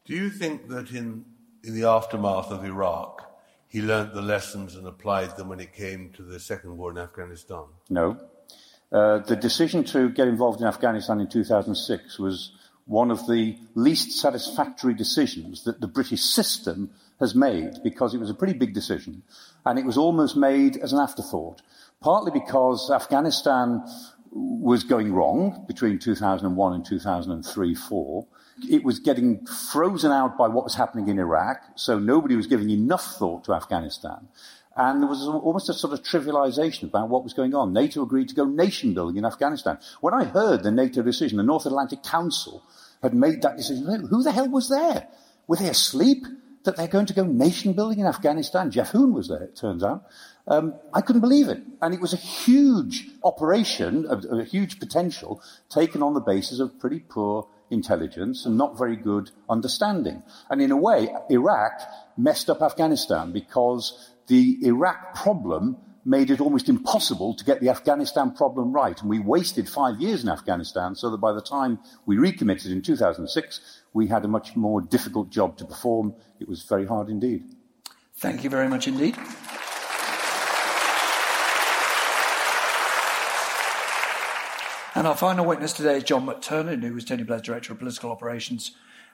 [0.06, 1.26] Do you think that in,
[1.64, 3.22] in the aftermath of Iraq,
[3.68, 6.98] he learnt the lessons and applied them when it came to the second war in
[6.98, 7.64] Afghanistan?
[7.90, 8.20] No.
[8.92, 12.52] Uh, the decision to get involved in Afghanistan in 2006 was
[12.86, 18.30] one of the least satisfactory decisions that the British system has made because it was
[18.30, 19.24] a pretty big decision
[19.66, 21.62] and it was almost made as an afterthought.
[22.02, 23.84] Partly because Afghanistan
[24.32, 28.28] was going wrong between 2001 and 2003 4.
[28.70, 32.70] It was getting frozen out by what was happening in Iraq, so nobody was giving
[32.70, 34.28] enough thought to Afghanistan.
[34.76, 37.74] And there was almost a sort of trivialization about what was going on.
[37.74, 39.78] NATO agreed to go nation building in Afghanistan.
[40.00, 42.64] When I heard the NATO decision, the North Atlantic Council
[43.02, 45.08] had made that decision, who the hell was there?
[45.48, 46.26] Were they asleep
[46.64, 48.72] that they're going to go nation building in Afghanistan?
[48.72, 50.06] Geoff Hoon was there, it turns out.
[50.48, 51.62] Um, I couldn't believe it.
[51.82, 56.80] And it was a huge operation, a, a huge potential, taken on the basis of
[56.80, 60.22] pretty poor intelligence and not very good understanding.
[60.50, 61.82] And in a way, Iraq
[62.18, 68.32] messed up Afghanistan because the Iraq problem made it almost impossible to get the Afghanistan
[68.32, 69.00] problem right.
[69.02, 72.82] And we wasted five years in Afghanistan so that by the time we recommitted in
[72.82, 76.16] 2006, we had a much more difficult job to perform.
[76.40, 77.44] It was very hard indeed.
[78.16, 79.18] Thank you very much indeed.
[84.96, 88.12] And our final witness today is John McTernan, who was Tony Blair's Director of Political
[88.12, 88.72] Operations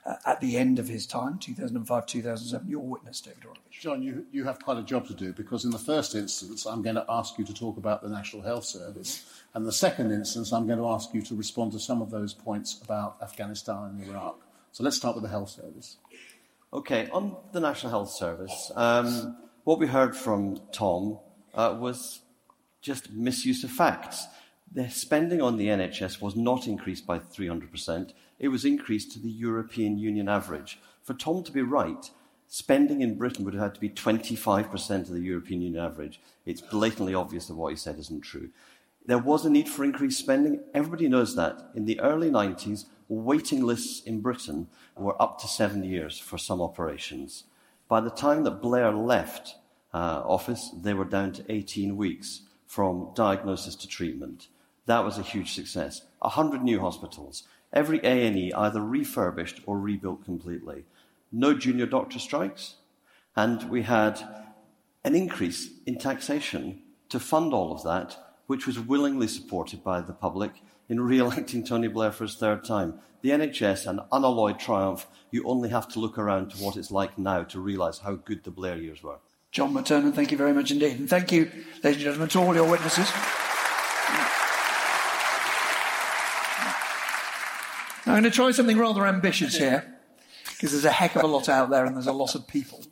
[0.08, 2.68] uh, at the end of his time, 2005 2007.
[2.68, 3.80] Your witness, David Aaronovitch.
[3.80, 6.80] John, you, you have quite a job to do because, in the first instance, I'm
[6.82, 9.42] going to ask you to talk about the National Health Service.
[9.54, 12.32] And the second instance, I'm going to ask you to respond to some of those
[12.32, 14.40] points about Afghanistan and Iraq.
[14.72, 15.98] So let's start with the Health Service.
[16.72, 21.18] Okay, on the National Health Service, um, what we heard from Tom
[21.54, 22.20] uh, was
[22.80, 24.26] just misuse of facts
[24.72, 28.12] the spending on the NHS was not increased by 300%.
[28.38, 30.80] It was increased to the European Union average.
[31.02, 32.10] For Tom to be right,
[32.46, 36.20] spending in Britain would have had to be 25% of the European Union average.
[36.46, 38.50] It's blatantly obvious that what he said isn't true.
[39.06, 40.60] There was a need for increased spending.
[40.74, 41.70] Everybody knows that.
[41.74, 46.60] In the early 90s, waiting lists in Britain were up to seven years for some
[46.60, 47.44] operations.
[47.88, 49.56] By the time that Blair left
[49.94, 54.48] uh, office, they were down to 18 weeks from diagnosis to treatment.
[54.84, 56.02] That was a huge success.
[56.20, 57.44] 100 new hospitals.
[57.72, 60.84] Every A&E either refurbished or rebuilt completely.
[61.30, 62.76] No junior doctor strikes.
[63.36, 64.20] And we had
[65.04, 70.12] an increase in taxation to fund all of that, which was willingly supported by the
[70.12, 70.52] public
[70.88, 73.00] in re-electing Tony Blair for his third time.
[73.20, 75.06] The NHS, an unalloyed triumph.
[75.30, 78.44] You only have to look around to what it's like now to realise how good
[78.44, 79.18] the Blair years were.
[79.50, 80.98] John McTernan, thank you very much indeed.
[80.98, 81.50] And thank you,
[81.82, 83.10] ladies and gentlemen, to all your witnesses.
[88.08, 89.84] I'm going to try something rather ambitious here,
[90.52, 92.82] because there's a heck of a lot out there and there's a lot of people.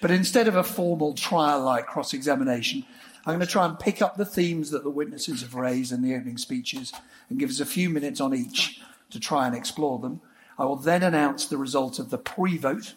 [0.00, 2.86] But instead of a formal trial like cross examination,
[3.26, 6.00] I'm going to try and pick up the themes that the witnesses have raised in
[6.00, 6.90] the opening speeches
[7.28, 8.80] and give us a few minutes on each
[9.10, 10.22] to try and explore them.
[10.58, 12.94] I will then announce the result of the pre vote,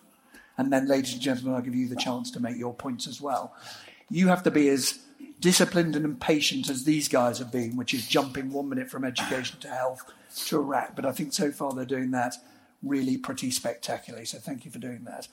[0.58, 3.20] and then, ladies and gentlemen, I'll give you the chance to make your points as
[3.20, 3.54] well.
[4.10, 5.00] You have to be as
[5.40, 9.60] disciplined and impatient as these guys have been, which is jumping one minute from education
[9.60, 10.04] to health
[10.48, 10.96] to Iraq.
[10.96, 12.36] But I think so far they're doing that
[12.82, 14.26] really pretty spectacularly.
[14.26, 15.28] So thank you for doing that.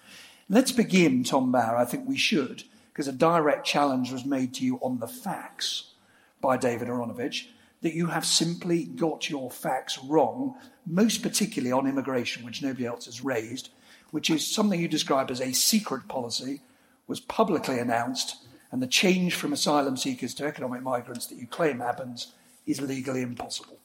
[0.48, 1.76] Let's begin, Tom Bower.
[1.76, 5.92] I think we should, because a direct challenge was made to you on the facts
[6.40, 7.46] by David Aaronovitch
[7.82, 10.54] that you have simply got your facts wrong,
[10.86, 13.70] most particularly on immigration, which nobody else has raised,
[14.10, 16.60] which is something you describe as a secret policy,
[17.06, 18.36] was publicly announced,
[18.72, 22.32] and the change from asylum seekers to economic migrants that you claim happens
[22.66, 23.78] is legally impossible.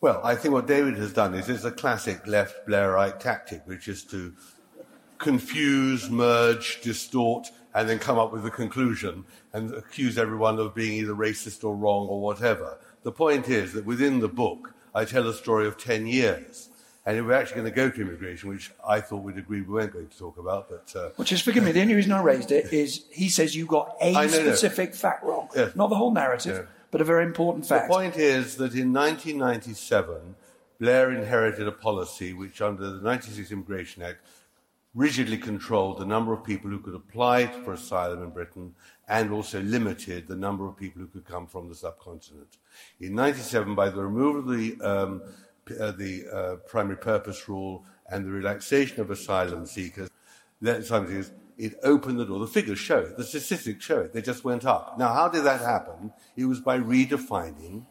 [0.00, 3.88] Well, I think what David has done is it's a classic left Blairite tactic, which
[3.88, 4.34] is to
[5.18, 10.94] confuse, merge, distort, and then come up with a conclusion and accuse everyone of being
[10.94, 12.78] either racist or wrong or whatever.
[13.02, 16.69] The point is that within the book, I tell a story of 10 years.
[17.06, 19.92] And we're actually going to go to immigration, which I thought we'd agree we weren't
[19.92, 20.94] going to talk about, but.
[20.94, 23.66] Uh, well, just forgive me, the only reason I raised it is he says you
[23.66, 24.96] got a know, specific no.
[24.96, 25.74] fact wrong, yes.
[25.74, 27.88] not the whole narrative but a very important fact.
[27.88, 30.34] The point is that in 1997,
[30.78, 34.18] Blair inherited a policy which, under the 96 Immigration Act,
[34.94, 38.74] rigidly controlled the number of people who could apply for asylum in Britain
[39.06, 42.56] and also limited the number of people who could come from the subcontinent.
[42.98, 45.22] In 97, by the removal of the, um,
[45.72, 50.10] uh, the uh, primary purpose rule and the relaxation of asylum seekers,
[50.82, 51.24] something
[51.60, 52.38] it opened the door.
[52.38, 53.18] The figures show it.
[53.18, 54.14] The statistics show it.
[54.14, 54.98] They just went up.
[54.98, 56.12] Now, how did that happen?
[56.34, 57.84] It was by redefining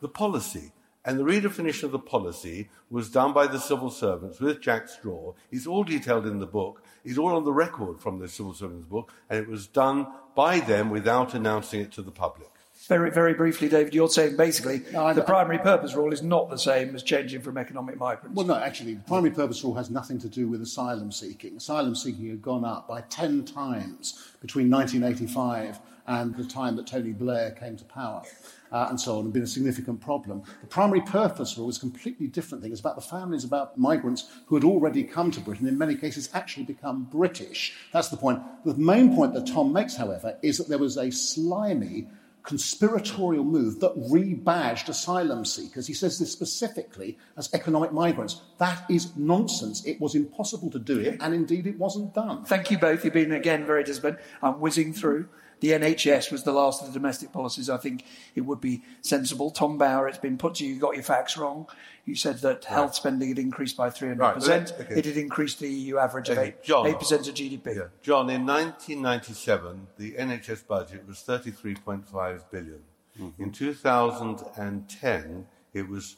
[0.00, 0.72] the policy.
[1.04, 5.34] And the redefinition of the policy was done by the civil servants with Jack Straw.
[5.52, 6.82] It's all detailed in the book.
[7.04, 9.12] It's all on the record from the civil servants book.
[9.30, 12.48] And it was done by them without announcing it to the public.
[12.88, 16.58] Very, very briefly, David, you're saying basically no, the primary purpose rule is not the
[16.58, 18.36] same as changing from economic migrants.
[18.36, 21.56] Well, no, actually, the primary purpose rule has nothing to do with asylum seeking.
[21.56, 27.12] Asylum seeking had gone up by 10 times between 1985 and the time that Tony
[27.12, 28.22] Blair came to power.
[28.70, 30.42] Uh, and so on, and been a significant problem.
[30.60, 32.72] The primary purpose rule is a completely different thing.
[32.72, 36.28] It's about the families, about migrants who had already come to Britain, in many cases
[36.34, 37.76] actually become British.
[37.92, 38.42] That's the point.
[38.64, 42.08] The main point that Tom makes, however, is that there was a slimy
[42.44, 45.86] conspiratorial move that rebadged asylum seekers.
[45.86, 48.42] He says this specifically as economic migrants.
[48.58, 49.84] That is nonsense.
[49.84, 52.44] It was impossible to do it, and indeed it wasn't done.
[52.44, 53.04] Thank you both.
[53.04, 54.18] You've been, again, very disciplined.
[54.42, 55.28] I'm whizzing through.
[55.60, 57.70] The NHS was the last of the domestic policies.
[57.70, 59.50] I think it would be sensible.
[59.50, 61.66] Tom Bower, it's been put to you, you got your facts wrong.
[62.04, 62.64] You said that right.
[62.64, 64.18] health spending had increased by 300%.
[64.18, 64.94] Right, okay.
[64.94, 66.40] It had increased the EU average okay.
[66.40, 67.76] of 8, John, 8% of GDP.
[67.76, 67.82] Yeah.
[68.02, 72.80] John, in 1997, the NHS budget was 33.5 billion.
[73.18, 73.42] Mm-hmm.
[73.42, 76.16] In 2010, it was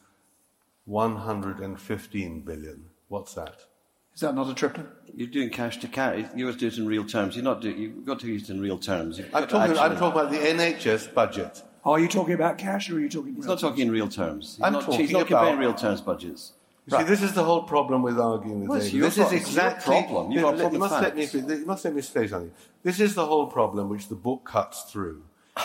[0.87, 2.85] 115 billion.
[3.09, 3.67] What's that?
[4.15, 4.87] Is that not a tripling?
[5.15, 6.25] You're doing cash to cash.
[6.35, 7.37] You have to do it in real terms.
[7.37, 9.21] You're not doing, you've got to use it in real terms.
[9.35, 11.63] I'm talking, I'm talking about the NHS budget.
[11.87, 13.37] Oh, are you talking about cash or are you talking?
[13.37, 14.57] He's not talking in real terms.
[14.57, 16.53] He's I'm not, talking he's not about, comparing real terms budgets.
[16.87, 17.07] You right.
[17.07, 19.03] See, this is the whole problem with arguing with well, David.
[19.03, 20.33] This pro- is exactly problem.
[20.33, 22.51] You, problem you, must let me, you must let me say something.
[22.83, 25.23] This is the whole problem which the book cuts through.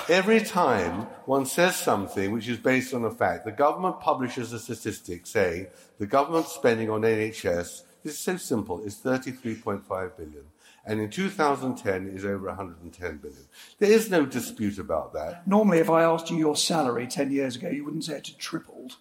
[0.07, 4.59] Every time one says something which is based on a fact, the government publishes a
[4.59, 5.67] statistic saying
[5.97, 8.81] the government spending on NHS this is so simple.
[8.83, 10.43] It's 33.5 billion.
[10.85, 13.45] And in 2010 is over 110 billion.
[13.77, 15.47] There is no dispute about that.
[15.47, 18.37] Normally, if I asked you your salary 10 years ago, you wouldn't say it had
[18.39, 18.97] tripled.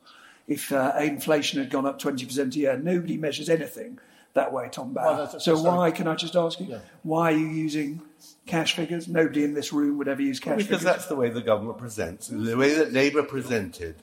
[0.47, 3.99] If uh, inflation had gone up 20% a year, nobody measures anything
[4.35, 5.29] that way, Tom Bower.
[5.33, 6.79] Well, so why, can I just ask you, yeah.
[7.03, 8.01] why are you using
[8.47, 9.09] cash figures?
[9.09, 10.83] Nobody in this room would ever use cash well, because figures.
[10.83, 13.97] Because that's the way the government presents, the way that Labour presented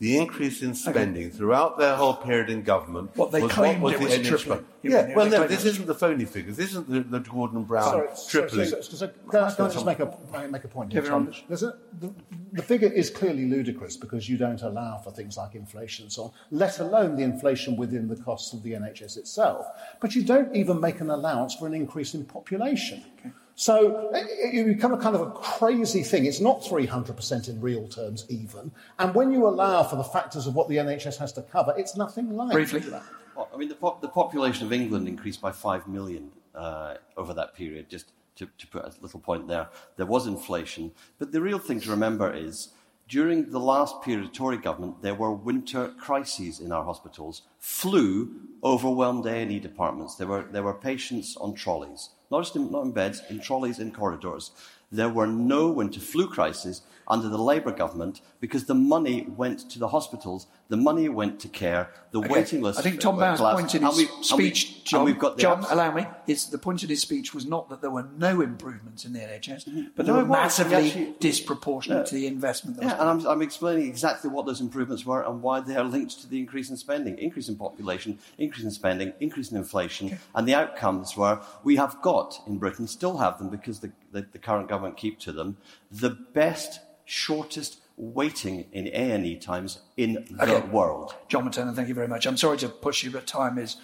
[0.00, 1.36] the increase in spending okay.
[1.36, 4.64] throughout their whole period in government what they was claimed what was it was tripling.
[4.82, 6.56] Yeah, well, no, this isn't the phony figures.
[6.56, 8.68] This isn't the, the Gordon Brown Sorry, tripling.
[8.68, 10.16] So, so, so, can, I, can I just make a,
[10.48, 10.92] make a point?
[10.92, 11.32] Here, Tom?
[11.50, 12.14] A, the,
[12.52, 16.24] the figure is clearly ludicrous because you don't allow for things like inflation and so
[16.24, 19.66] on, let alone the inflation within the costs of the NHS itself.
[20.00, 23.04] But you don't even make an allowance for an increase in population.
[23.18, 23.32] Okay.
[23.58, 26.26] So it become a kind of a crazy thing.
[26.26, 28.70] It's not 300% in real terms, even.
[29.00, 31.96] And when you allow for the factors of what the NHS has to cover, it's
[31.96, 32.78] nothing like Briefly.
[32.78, 33.02] that.
[33.34, 37.34] Well, I mean, the, po- the, population of England increased by 5 million uh, over
[37.34, 39.66] that period, just to, to put a little point there.
[39.96, 40.92] There was inflation.
[41.18, 42.68] But the real thing to remember is
[43.08, 47.42] during the last period of Tory government, there were winter crises in our hospitals.
[47.58, 50.14] Flu overwhelmed A&E departments.
[50.14, 53.78] There were, there were patients on trolleys not just in, not in beds, in trolleys,
[53.78, 54.50] in corridors.
[54.90, 59.78] There were no winter flu crises under the Labour government because the money went to
[59.78, 62.28] the hospitals, the money went to care, the okay.
[62.28, 62.78] waiting list.
[62.78, 66.58] I think Tom Bower's point in his we, speech, we, John, John allow me, the
[66.58, 69.82] point in his speech was not that there were no improvements in the NHS, mm-hmm.
[69.96, 72.04] but they no, were massively actually, disproportionate yeah.
[72.04, 72.78] to the investment.
[72.80, 76.20] yeah, and I'm, I'm, explaining exactly what those improvements were and why they are linked
[76.20, 80.18] to the increase in spending, increase in population, increase in spending, increase in inflation, okay.
[80.34, 84.26] and the outcomes were we have got in Britain, still have them because the, the,
[84.32, 85.56] the current government keep to them,
[85.90, 91.14] the best shortest waiting in A&E times in the world.
[91.28, 92.26] John McTernan, thank you very much.
[92.26, 93.76] I'm sorry to push you, but time is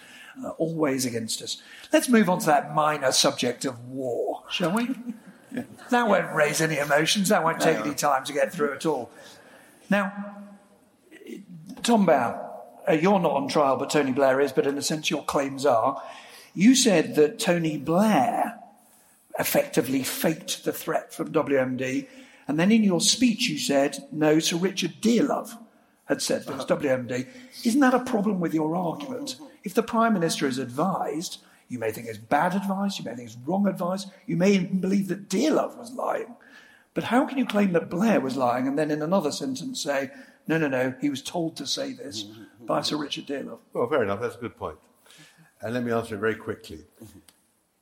[0.45, 1.61] uh, always against us.
[1.93, 4.91] Let's move on to that minor subject of war, shall we?
[5.53, 5.63] yeah.
[5.91, 7.29] That won't raise any emotions.
[7.29, 7.85] That won't take no.
[7.85, 9.11] any time to get through at all.
[9.89, 10.43] Now,
[11.83, 12.51] Tom Bower,
[12.89, 15.65] uh, you're not on trial, but Tony Blair is, but in a sense your claims
[15.65, 16.03] are.
[16.55, 18.59] You said that Tony Blair
[19.39, 22.07] effectively faked the threat from WMD
[22.47, 25.59] and then in your speech, you said, no, Sir Richard Dearlove
[26.07, 26.77] had said this, uh-huh.
[26.77, 27.27] WMD.
[27.65, 29.37] Isn't that a problem with your argument?
[29.63, 31.39] If the Prime Minister is advised,
[31.69, 34.81] you may think it's bad advice, you may think it's wrong advice, you may even
[34.81, 36.35] believe that Dearlove was lying.
[36.93, 40.11] But how can you claim that Blair was lying and then in another sentence say,
[40.47, 42.25] no, no, no, he was told to say this
[42.61, 43.59] by Sir Richard Dearlove?
[43.73, 44.79] Well, fair enough, that's a good point.
[45.63, 46.85] And let me answer it very quickly.
[47.03, 47.19] Mm-hmm.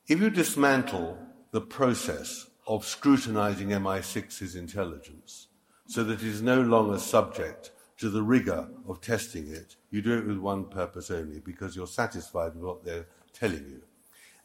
[0.07, 1.17] If you dismantle
[1.51, 5.47] the process of scrutinizing MI6's intelligence
[5.87, 9.75] so that it is no longer subject to the rigor of testing it.
[9.91, 13.81] You do it with one purpose only, because you're satisfied with what they're telling you.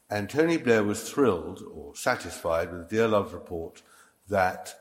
[0.09, 3.81] And Tony Blair was thrilled or satisfied with Dear Dearlove's report
[4.27, 4.75] that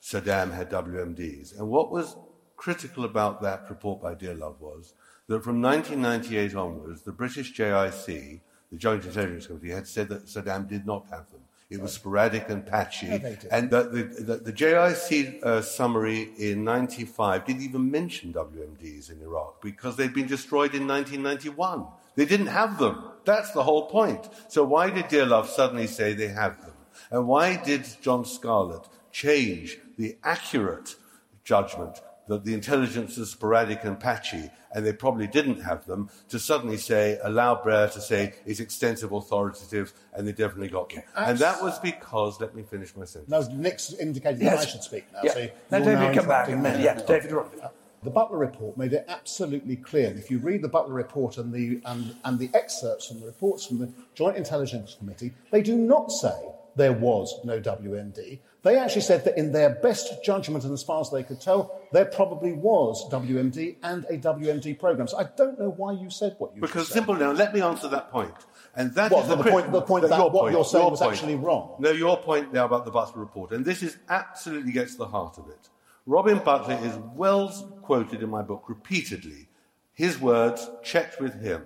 [0.00, 1.58] Saddam had WMDs.
[1.58, 2.16] And what was
[2.56, 4.94] critical about that report by Dearlove was
[5.28, 8.40] that from 1998 onwards, the British JIC,
[8.70, 11.42] the Joint Intelligence Committee, had said that Saddam did not have them.
[11.72, 13.08] It was sporadic and patchy.
[13.50, 19.22] and the, the, the, the JIC uh, summary in 95 didn't even mention WMDs in
[19.22, 21.86] Iraq because they'd been destroyed in 1991.
[22.14, 23.02] They didn't have them.
[23.24, 24.28] That's the whole point.
[24.48, 26.74] So why did Dearlove suddenly say they have them?
[27.10, 30.96] And why did John Scarlett change the accurate
[31.44, 36.38] judgment that the intelligence is sporadic and patchy, and they probably didn't have them, to
[36.38, 41.02] suddenly say, allow Blair to say it's extensive, authoritative, and they definitely got them.
[41.16, 43.30] And that was because, let me finish my sentence.
[43.30, 44.60] No, Nick's indicated Yes.
[44.60, 45.20] that I should speak now.
[45.24, 45.32] Yeah.
[45.32, 45.50] So Let
[45.84, 46.84] you're David now come back interrupting and then- me.
[46.84, 47.46] yeah, David, you're.
[47.62, 47.68] Uh,
[48.04, 50.08] the Butler report made it absolutely clear.
[50.08, 53.26] and If you read the Butler report and the, and, and the excerpts from the
[53.26, 56.34] reports from the Joint Intelligence Committee, they do not say
[56.76, 58.40] there was no WMD.
[58.62, 61.80] They actually said that in their best judgment and as far as they could tell,
[61.92, 65.08] there probably was WMD and a WMD program.
[65.08, 66.66] So I don't know why you said what you said.
[66.68, 66.94] Because said.
[66.94, 68.32] simple now, let me answer that point.
[68.74, 70.90] And that What, is the crit- point- the point that your what you're saying your
[70.92, 71.12] was point.
[71.12, 71.74] actually wrong?
[71.78, 75.06] No, your point now about the Butler report, and this is absolutely gets to the
[75.08, 75.68] heart of it.
[76.06, 77.48] Robin Butler is well
[77.82, 79.48] quoted in my book repeatedly.
[79.92, 81.64] His words checked with him.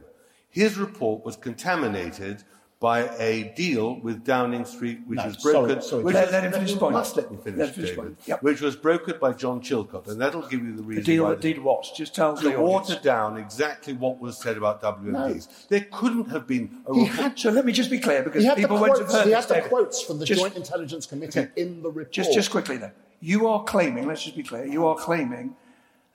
[0.50, 2.42] His report was contaminated
[2.86, 5.68] by a deal with Downing Street, which No, was brokered.
[5.68, 6.04] sorry, sorry.
[6.04, 6.92] which Let- let him finish point.
[6.92, 8.16] Must let me finish, Let finish David.
[8.26, 8.42] Yep.
[8.44, 11.02] Which was brokered by John Chilcot, and that'll give you the reason.
[11.02, 11.30] The deal why.
[11.30, 11.84] that did what?
[11.96, 12.90] Just tell the to audience.
[12.90, 15.48] water down exactly what was said about WMDs.
[15.68, 18.44] There couldn't have been a He report- had So let me just be clear, because
[18.44, 19.68] the people have quotes, heard he had the David.
[19.68, 22.12] quotes from the Just- Joint Intelligence Committee in the report.
[22.12, 22.92] Just, just quickly then.
[23.20, 25.56] You are claiming, let's just be clear, you are claiming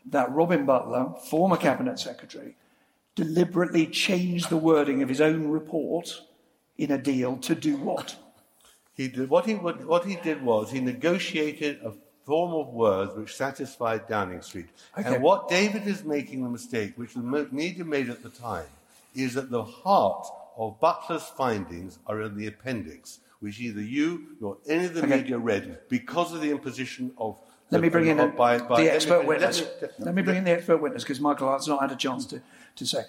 [0.09, 2.55] that Robin Butler, former Cabinet Secretary,
[3.15, 6.22] deliberately changed the wording of his own report
[6.82, 8.15] in a deal to do what?
[8.95, 11.91] He did, what, he, would- what he did was he negotiated a
[12.25, 14.67] form of words which satisfied Downing Street.
[14.97, 15.13] Okay.
[15.15, 17.21] And what David is making the mistake, which the
[17.51, 18.71] media made at the time,
[19.15, 20.25] is that the heart
[20.57, 25.17] of Butler's findings are in the appendix, which neither you nor any of the Okay.
[25.17, 27.38] media read because of the imposition of.
[27.69, 29.61] Let me bring in by- by- the expert witness.
[29.82, 32.25] let Let me- bring in the expert witness because Michael has not had a chance
[32.27, 32.41] to,
[32.75, 33.03] to say.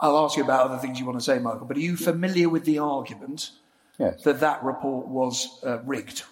[0.00, 2.48] I'll ask you about other things you want to say, Michael, but are you familiar
[2.48, 3.50] with the argument
[3.98, 4.22] Yes.
[4.22, 6.22] that that report was uh, rigged?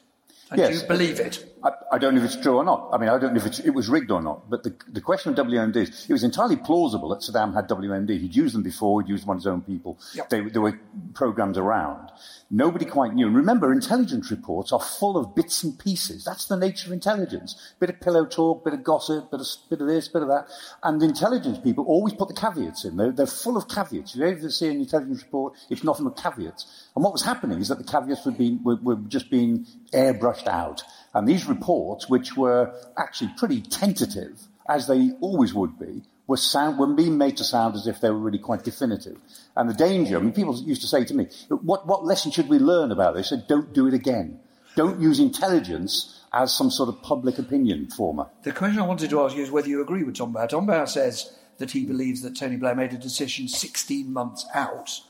[0.51, 0.69] And Yes.
[0.71, 1.56] do you believe it?
[1.63, 2.91] I, I don't know if it's true or not.
[2.93, 4.49] I mean, I don't know if it's, it was rigged or not.
[4.51, 8.21] But the, the question of WMDs, it was entirely plausible that Saddam had WMD.
[8.21, 9.01] He'd used them before.
[9.01, 9.99] He'd used them on his own people.
[10.15, 10.29] Yep.
[10.29, 10.79] They, there were
[11.15, 12.11] programs around.
[12.51, 13.27] Nobody quite knew.
[13.27, 16.25] And remember, intelligence reports are full of bits and pieces.
[16.25, 17.75] That's the nature of intelligence.
[17.81, 20.47] Bit of pillow talk, bit of gossip, bit of, bit of this, bit of that.
[20.83, 22.97] And intelligence people always put the caveats in.
[22.97, 24.15] They're, they're full of caveats.
[24.15, 26.91] If you ever see an intelligence report, it's nothing but caveats.
[26.95, 30.47] And what was happening is that the caveats were, being, were, were just being airbrushed
[30.47, 30.83] out.
[31.15, 36.79] And these reports, which were actually pretty tentative, as they always would be, were, sound,
[36.79, 39.17] were being made to sound as if they were really quite definitive.
[39.55, 42.49] And the danger, I mean, people used to say to me, what, what lesson should
[42.49, 43.29] we learn about this?
[43.29, 44.41] I said, don't do it again.
[44.75, 48.27] Don't use intelligence as some sort of public opinion former.
[48.43, 50.49] The question I wanted to ask you is whether you agree with Tom Bower.
[50.49, 55.01] Tom Bower says that he believes that Tony Blair made a decision 16 months out.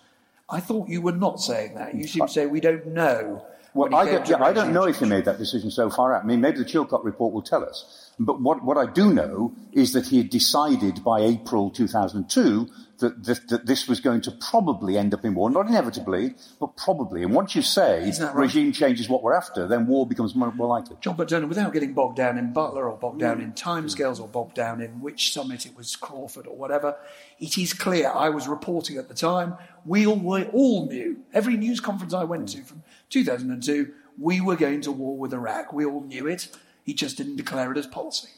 [0.48, 1.94] I thought you were not saying that.
[1.96, 3.44] You seem to say we don't know.
[3.76, 6.24] Well, I don't, yeah, I don't know if he made that decision so far out.
[6.24, 8.12] I mean, maybe the Chilcot report will tell us.
[8.18, 12.68] But what, what I do know is that he had decided by April 2002
[12.98, 15.50] that, that, that this was going to probably end up in war.
[15.50, 17.22] Not inevitably, but probably.
[17.22, 18.34] And once you say right?
[18.34, 20.96] regime change is what we're after, then war becomes more, more likely.
[21.02, 23.58] John Burton, without getting bogged down in Butler or bogged down in mm.
[23.58, 24.22] timescales mm.
[24.22, 26.96] or bogged down in which summit it was Crawford or whatever,
[27.38, 28.10] it is clear.
[28.10, 29.56] I was reporting at the time.
[29.84, 31.18] We all, we all knew.
[31.34, 32.52] Every news conference I went mm.
[32.52, 35.72] to from 2002, we were going to war with Iraq.
[35.72, 36.48] We all knew it.
[36.82, 38.28] He just didn't declare it as policy.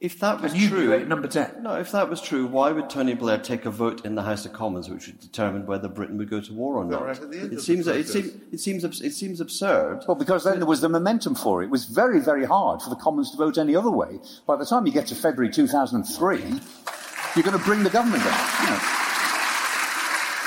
[0.00, 1.64] If that was you true, it, number 10.
[1.64, 4.46] No, if that was true, why would Tony Blair take a vote in the House
[4.46, 7.04] of Commons which would determine whether Britain would go to war or not?
[7.04, 10.04] right at the end of it seems it seems it seems it seems absurd.
[10.06, 11.66] Well, because then there was the momentum for it.
[11.66, 14.20] It was very, very hard for the Commons to vote any other way.
[14.46, 16.38] By the time you get to February 2003,
[17.34, 18.50] you're going to bring the government down.
[18.62, 18.97] You know.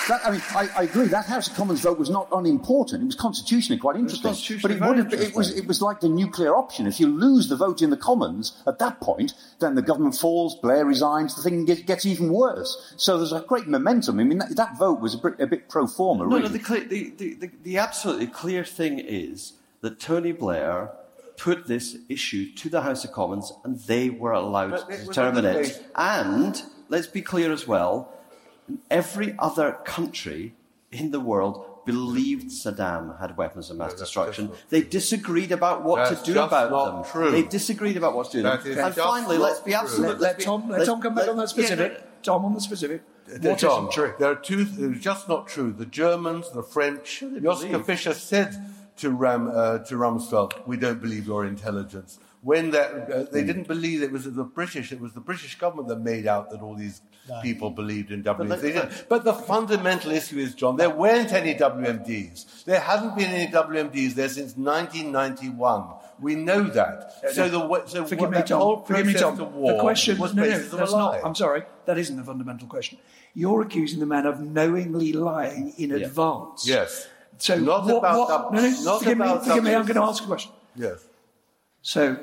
[0.08, 1.06] That, I mean, I, I agree.
[1.08, 3.04] That House of Commons vote was not unimportant.
[3.04, 4.30] It was constitutionally quite interesting.
[4.30, 6.88] constitutionally but it, would very have, been- it was it was like the nuclear option.
[6.88, 10.56] If you lose the vote in the Commons at that point, then the government falls.
[10.56, 11.36] Blair resigns.
[11.36, 12.94] The thing gets, gets even worse.
[12.98, 14.20] So there's a great momentum.
[14.20, 16.24] I mean, that, that vote was a bit, a bit pro forma.
[16.26, 16.50] No, Really.
[16.50, 16.58] no.
[16.58, 20.92] The, the, the, the absolutely clear thing is that Tony Blair
[21.38, 25.46] put this issue to the House of Commons, and they were allowed But to determine
[25.46, 25.84] it.
[25.96, 28.12] And let's be clear as well:
[28.90, 30.54] every other country
[30.92, 34.46] in the world believed Saddam had weapons of mass that's destruction.
[34.48, 37.12] not They disagreed about what That's to do just about not them.
[37.12, 37.32] true.
[37.32, 38.44] They disagreed about what to do.
[38.44, 38.78] That them.
[38.78, 39.80] and finally, let's be true.
[39.80, 40.08] absolute.
[40.08, 41.94] Let, let's be- Tom, let let's- Tom come back on that specific.
[41.94, 43.02] no, Tom on the specific.
[43.40, 44.14] What John, isn't true?
[44.20, 44.68] There are two.
[44.78, 45.72] It's just not true.
[45.72, 47.22] The Germans, the French.
[47.22, 47.84] they Joschka.
[47.86, 48.56] Fischer said
[48.98, 53.68] to Ram uh, to Rumsfeld, "We don't believe your intelligence." When that, uh, they didn't
[53.68, 56.76] believe it was the British, it was the British government that made out that all
[56.76, 57.02] these
[57.44, 58.50] people believed in WMDs.
[58.50, 62.64] But They they- But the fundamental issue is, John, there weren't any WMDs.
[62.66, 65.84] There hasn't been any WMDs there since 1991.
[66.20, 67.14] We know that.
[67.34, 68.60] So the so Forgive what, me, Tom.
[68.62, 69.56] whole Forgive me, process Tom.
[69.56, 71.24] war the question was no, no, that's not.
[71.24, 72.98] I'm sorry, that isn't a fundamental question.
[73.34, 76.68] You're accusing the man of knowingly lying in advance.
[76.68, 77.08] Yes.
[77.38, 79.74] So Not what, about what, that- no, no, not forgive me, about forgive me.
[79.76, 80.52] I'm going to ask a question.
[80.76, 81.00] Yes.
[81.82, 82.18] So,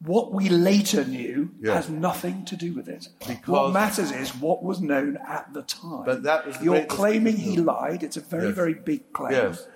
[0.00, 1.74] what we later knew Yes.
[1.86, 3.08] has nothing to do with it.
[3.46, 6.04] what matters is what was known at the time.
[6.04, 8.02] But that was you're claiming he lied.
[8.02, 8.54] It's a very, Yes.
[8.56, 9.32] very big claim.
[9.32, 9.66] Yes.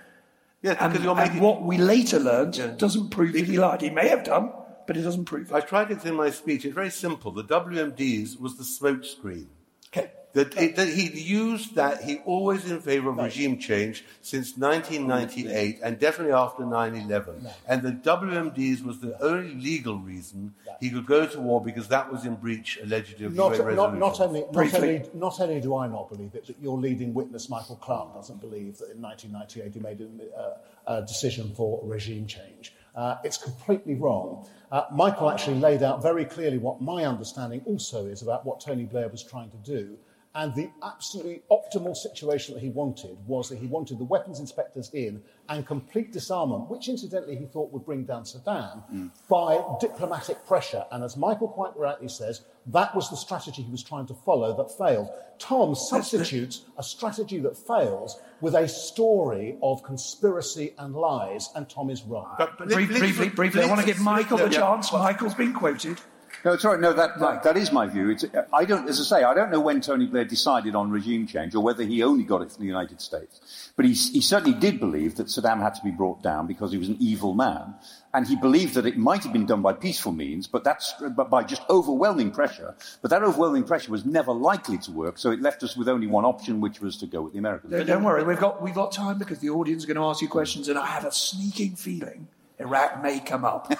[0.62, 1.40] Yes, And, because making.
[1.40, 2.68] what we later learned Yeah.
[2.68, 3.82] doesn't prove that he lied.
[3.82, 4.52] He may have done,
[4.86, 5.54] but it doesn't prove it.
[5.54, 6.64] I tried it in my speech.
[6.64, 7.32] It's very simple.
[7.32, 9.48] The WMDs was the smoke screen.
[9.88, 10.12] Okay.
[10.34, 15.80] That, it, that he used that, he always in favour of regime change since 1998
[15.82, 17.46] and definitely after 9 11.
[17.68, 22.10] And the WMDs was the only legal reason he could go to war because that
[22.10, 25.76] was in breach, allegedly, of Not, UN not, not, only, not, only, not only do
[25.76, 29.74] I not believe it, but your leading witness, Michael Clarke, doesn't believe that in 1998
[29.74, 30.56] he made a, uh,
[30.86, 32.72] a decision for regime change.
[32.94, 34.46] Uh, it's completely wrong.
[34.70, 38.84] Uh, Michael actually laid out very clearly what my understanding also is about what Tony
[38.84, 39.96] Blair was trying to do.
[40.34, 44.88] And the absolutely optimal situation that he wanted was that he wanted the weapons inspectors
[44.94, 50.86] in and complete disarmament, which incidentally he thought would bring down Saddam by diplomatic pressure.
[50.90, 54.56] And as Michael quite rightly says, that was the strategy he was trying to follow
[54.56, 55.10] that failed.
[55.38, 61.90] Tom substitutes a strategy that fails with a story of conspiracy and lies, and Tom
[61.90, 62.34] is wrong.
[62.38, 64.90] But- but Brief, let's- briefly, briefly, I want to give Michael the chance.
[64.92, 65.98] Michael's been quoted.
[66.44, 66.80] No, it's all right.
[66.80, 68.10] No, that, that, that is my view.
[68.10, 70.90] It's, uh, I don't, as I say, I don't know when Tony Blair decided on
[70.90, 73.70] regime change or whether he only got it from the United States.
[73.76, 76.78] But he, he certainly did believe that Saddam had to be brought down because he
[76.78, 77.74] was an evil man.
[78.12, 81.30] And he believed that it might have been done by peaceful means, but that's but
[81.30, 82.74] by just overwhelming pressure.
[83.00, 86.06] But that overwhelming pressure was never likely to work, so it left us with only
[86.06, 87.72] one option, which was to go with the Americans.
[87.72, 90.20] Don't, don't worry, we've got, we've got time because the audience are going to ask
[90.20, 92.28] you questions, and I have a sneaking feeling
[92.58, 93.72] Iraq may come up.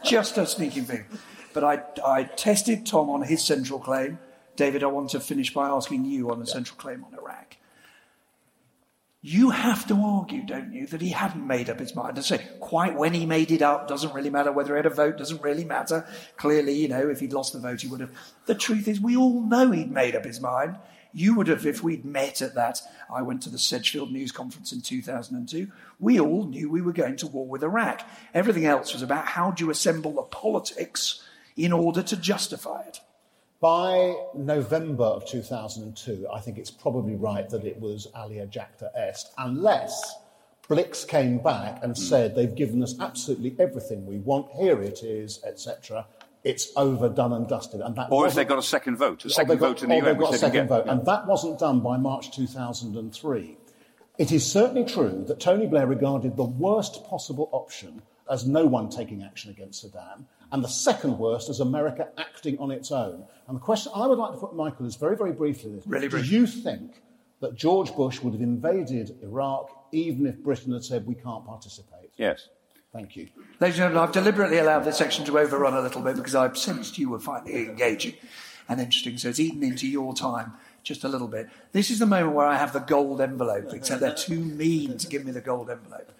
[0.04, 1.06] Just a sneaking feeling.
[1.52, 4.18] But I, I tested Tom on his central claim.
[4.56, 7.56] David, I want to finish by asking you on the central claim on Iraq.
[9.24, 12.18] You have to argue, don't you, that he hadn't made up his mind.
[12.18, 14.50] I say, quite when he made it up doesn't really matter.
[14.50, 16.04] Whether he had a vote doesn't really matter.
[16.36, 18.10] Clearly, you know, if he'd lost the vote, he would have.
[18.46, 20.76] The truth is, we all know he'd made up his mind.
[21.12, 22.80] You would have, if we'd met at that.
[23.14, 25.70] I went to the Sedgefield News Conference in 2002.
[26.00, 28.02] We all knew we were going to war with Iraq.
[28.34, 31.22] Everything else was about how do you assemble the politics
[31.56, 33.00] in order to justify it.
[33.60, 39.32] By November of 2002, I think it's probably right that it was Alea Jacta Est,
[39.38, 40.16] unless
[40.68, 42.02] Blix came back and hmm.
[42.02, 46.06] said they've given us absolutely everything we want, here it is, etc.
[46.44, 47.80] It's over, done and dusted.
[47.80, 49.90] And that Or if they got a second vote, a second they got- vote in
[49.90, 50.86] the UN, they've got a they second vote.
[50.88, 53.56] And that wasn't done by March 2003.
[54.18, 58.88] It is certainly true that Tony Blair regarded the worst possible option as no one
[58.88, 63.24] taking action against Saddam, and the second worst as America acting on its own.
[63.48, 65.86] And the question I would like to put, Michael, is very, very briefly this.
[65.86, 66.30] Really Do brief.
[66.30, 67.02] you think
[67.40, 72.10] that George Bush would have invaded Iraq even if Britain had said we can't participate?
[72.16, 72.48] Yes.
[72.92, 73.28] Thank you.
[73.58, 76.58] Ladies and gentlemen, I've deliberately allowed this section to overrun a little bit because I've
[76.58, 78.14] sensed you were finding it engaging
[78.68, 81.48] and interesting, so it's eaten into your time just a little bit.
[81.72, 85.06] This is the moment where I have the gold envelope, except they're too mean to
[85.06, 86.12] give me the gold envelope.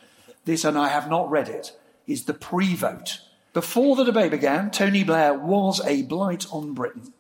[0.46, 1.72] This, and I have not read it,
[2.06, 3.20] is the pre vote.
[3.52, 7.12] Before the debate began, Tony Blair was a blight on Britain.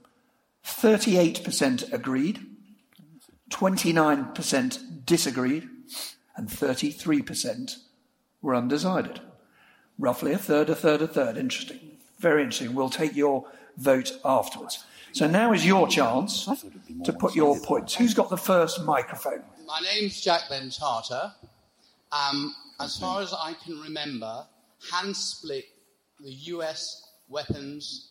[0.64, 2.46] 38% agreed,
[3.50, 5.68] 29% disagreed,
[6.36, 7.76] and 33%
[8.40, 9.20] were undecided.
[9.98, 11.36] Roughly a third, a third, a third.
[11.36, 11.80] Interesting.
[12.18, 12.74] Very interesting.
[12.74, 13.44] We'll take your
[13.76, 14.84] vote afterwards.
[15.12, 16.48] So now is your chance
[17.04, 17.94] to put your points.
[17.94, 19.42] Who's got the first microphone?
[19.66, 21.32] My name's Jack Ben Charter.
[22.10, 24.46] Um, as far as I can remember,
[24.90, 25.66] Hans Blix,
[26.22, 28.10] the US weapons,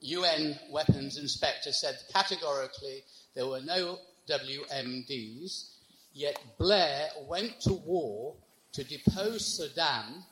[0.00, 3.02] UN weapons inspector, said categorically
[3.34, 5.70] there were no WMDs,
[6.12, 8.34] yet Blair went to war
[8.72, 10.22] to depose Saddam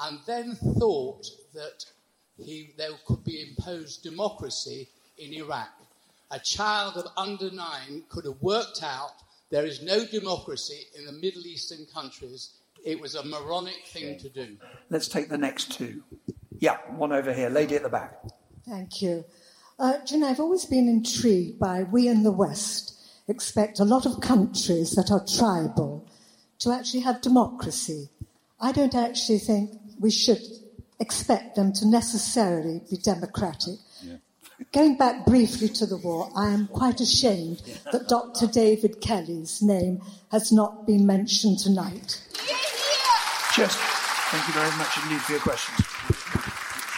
[0.00, 1.84] and then thought that
[2.38, 5.70] he, there could be imposed democracy in Iraq.
[6.30, 9.12] A child of under nine could have worked out
[9.50, 12.54] there is no democracy in the Middle Eastern countries.
[12.84, 14.56] It was a moronic thing to do.
[14.90, 16.02] Let's take the next two.
[16.58, 18.14] Yeah, one over here, lady at the back.
[18.68, 19.24] Thank you.
[19.78, 22.94] Uh, do I've always been intrigued by we in the West
[23.28, 26.06] expect a lot of countries that are tribal
[26.58, 28.08] to actually have democracy.
[28.60, 30.42] I don't actually think we should
[31.00, 33.78] expect them to necessarily be democratic.
[34.72, 38.46] Going back briefly to the war, I am quite ashamed that Dr.
[38.46, 42.21] David Kelly's name has not been mentioned tonight.
[43.56, 45.86] Just thank you very much indeed for your questions.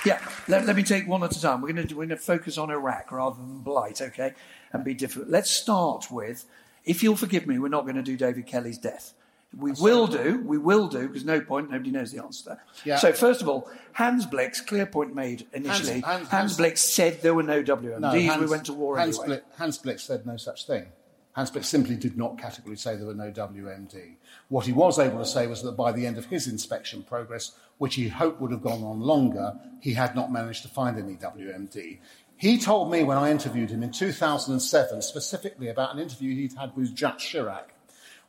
[0.07, 1.61] Yeah, let, let me take one at a time.
[1.63, 4.35] We're going to we're going to focus on Iraq rather than blight, okay,
[4.73, 5.31] and be different.
[5.31, 6.45] Let's start with,
[6.85, 9.15] if you'll forgive me, we're not going to do David Kelly's death.
[9.57, 12.61] We will do, we will do, because no point, nobody knows the answer.
[12.85, 12.97] Yeah.
[12.99, 16.01] So, first of all, Hans Blix, clear point made initially.
[16.01, 19.17] Hans- Hans- Hans, Blix said there were no WMDs, No, we went to war Hans
[19.17, 19.27] anyway.
[19.27, 20.87] Blix, Hans Blix said no such thing.
[21.35, 24.15] Hans Blix simply did not categorically say there were no WMD.
[24.49, 27.53] What he was able to say was that by the end of his inspection progress,
[27.79, 31.17] which he hoped would have gone on longer, he had not managed to find any
[31.17, 31.99] WMD.
[32.37, 36.77] He told me when I interviewed him in 2007 specifically about an interview he'd had
[36.77, 37.65] with Jacques Chirac,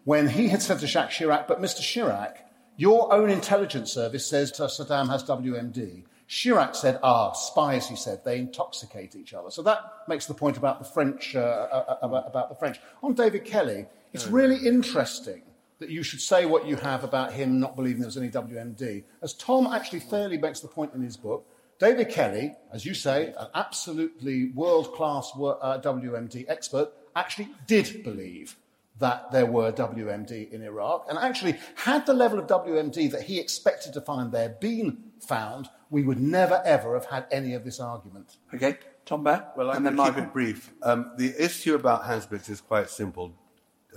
[0.04, 1.82] when he had said to Jacques Chirac, But Mr.
[1.82, 2.38] Chirac,
[2.78, 6.04] your own intelligence service says Saddam has WMD.
[6.30, 9.52] Chirac said, Ah, spies, he said, they intoxicate each other.
[9.52, 11.36] So that makes the point about the French.
[11.36, 12.80] Uh, uh, about, about the French.
[13.04, 15.44] On David Kelly, it's really interesting
[15.80, 19.04] that you should say what you have about him not believing there was any WMD.
[19.22, 21.46] As Tom actually fairly makes the point in his book,
[21.80, 28.56] David Kelly, as you say, an absolutely world class uh, WMD expert, actually did believe
[29.00, 31.06] that there were WMD in Iraq.
[31.10, 35.70] And actually, had the level of WMD that he expected to find there been found,
[35.90, 38.38] we would never ever have had any of this argument.
[38.54, 39.48] Okay, Tom Bower?
[39.56, 40.74] Well, I'm and then going to keep it brief.
[40.82, 43.34] Um, the issue about Hans Blix is quite simple.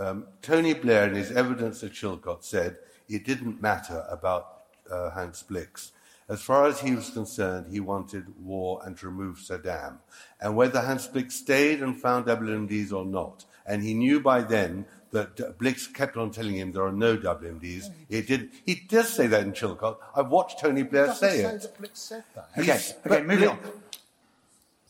[0.00, 2.76] Um, Tony Blair, in his evidence at Chilcot, said
[3.08, 5.92] it didn't matter about uh, Hans Blix.
[6.28, 9.98] As far as he was concerned, he wanted war and to remove Saddam.
[10.40, 14.86] And whether Hans Blix stayed and found WMDs or not, and he knew by then
[15.10, 17.90] that Blix kept on telling him there are no WMDs.
[18.10, 18.50] It did.
[18.66, 19.96] He does say that in Chilcot.
[20.14, 21.62] I've watched Tony Blair Doesn't say say it.
[21.62, 22.48] that Blix said that.
[22.58, 23.72] Okay, okay, but moving Blix- on.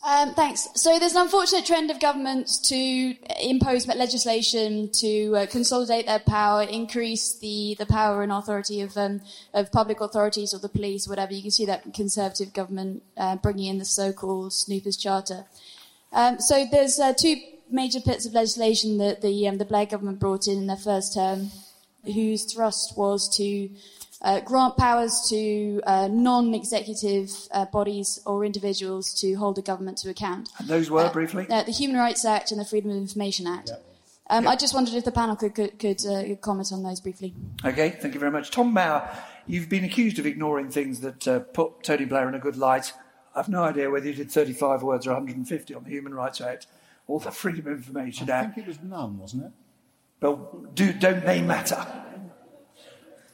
[0.07, 0.69] Um, thanks.
[0.77, 6.63] So there's an unfortunate trend of governments to impose legislation to uh, consolidate their power,
[6.63, 9.21] increase the, the power and authority of um,
[9.55, 11.33] of public authorities or the police, whatever.
[11.33, 15.47] You can see that Conservative government uh, bringing in the so-called Snoopers Charter.
[16.13, 17.37] Um, so there's uh, two
[17.71, 21.15] major bits of legislation that the um, the Blair government brought in in their first
[21.15, 21.51] term,
[22.05, 23.71] whose thrust was to
[24.23, 30.11] uh, grant powers to uh, non-executive uh, bodies or individuals to hold a government to
[30.11, 30.51] account.
[30.59, 31.47] And those were, briefly?
[31.49, 33.71] Uh, the Human Rights Act and the Freedom of Information Act.
[34.31, 37.35] Um, I just wondered if the panel could could, could uh, comment on those briefly.
[37.65, 38.51] Okay, thank you very much.
[38.51, 39.09] Tom Bower,
[39.47, 42.93] you've been accused of ignoring things that uh, put Tony Blair in a good light.
[43.35, 46.67] I've no idea whether you did 35 words or 150 on the Human Rights Act
[47.09, 48.51] or the Freedom of Information I Act.
[48.51, 49.53] I think it was none, wasn't it?
[50.21, 51.85] But do, don't they matter?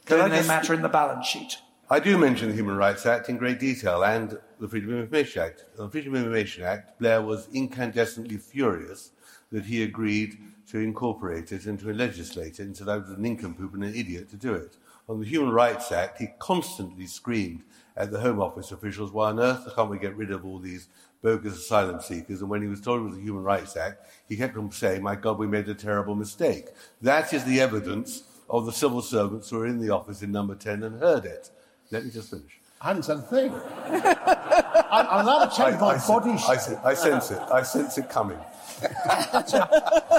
[0.06, 1.58] Can Don't they just- matter in the balance sheet?
[1.90, 5.42] I do mention the Human Rights Act in great detail and the Freedom of Information
[5.42, 5.64] Act.
[5.78, 9.10] On the Freedom of Information Act, Blair was incandescently furious
[9.52, 10.38] that he agreed
[10.70, 13.94] to incorporate it and to legislate it and said I was a nincompoop and an
[13.94, 14.78] idiot to do it.
[15.10, 17.62] On the Human Rights Act, he constantly screamed
[17.96, 20.88] at the Home Office officials, why on earth can't we get rid of all these
[21.24, 22.42] bogus asylum seekers?
[22.42, 25.02] And when he was told it was a Human Rights Act, he kept on saying,
[25.02, 26.66] my God, we made a terrible mistake.
[27.02, 30.54] That is the evidence of the civil servants who were in the office in number
[30.54, 31.50] 10 and heard it.
[31.90, 32.60] Let me just finish.
[32.80, 33.50] I hadn't said a thing.
[33.86, 36.78] I, I'm allowed to change my I, body I, shape.
[36.84, 37.38] I sense it.
[37.50, 38.38] I sense it coming.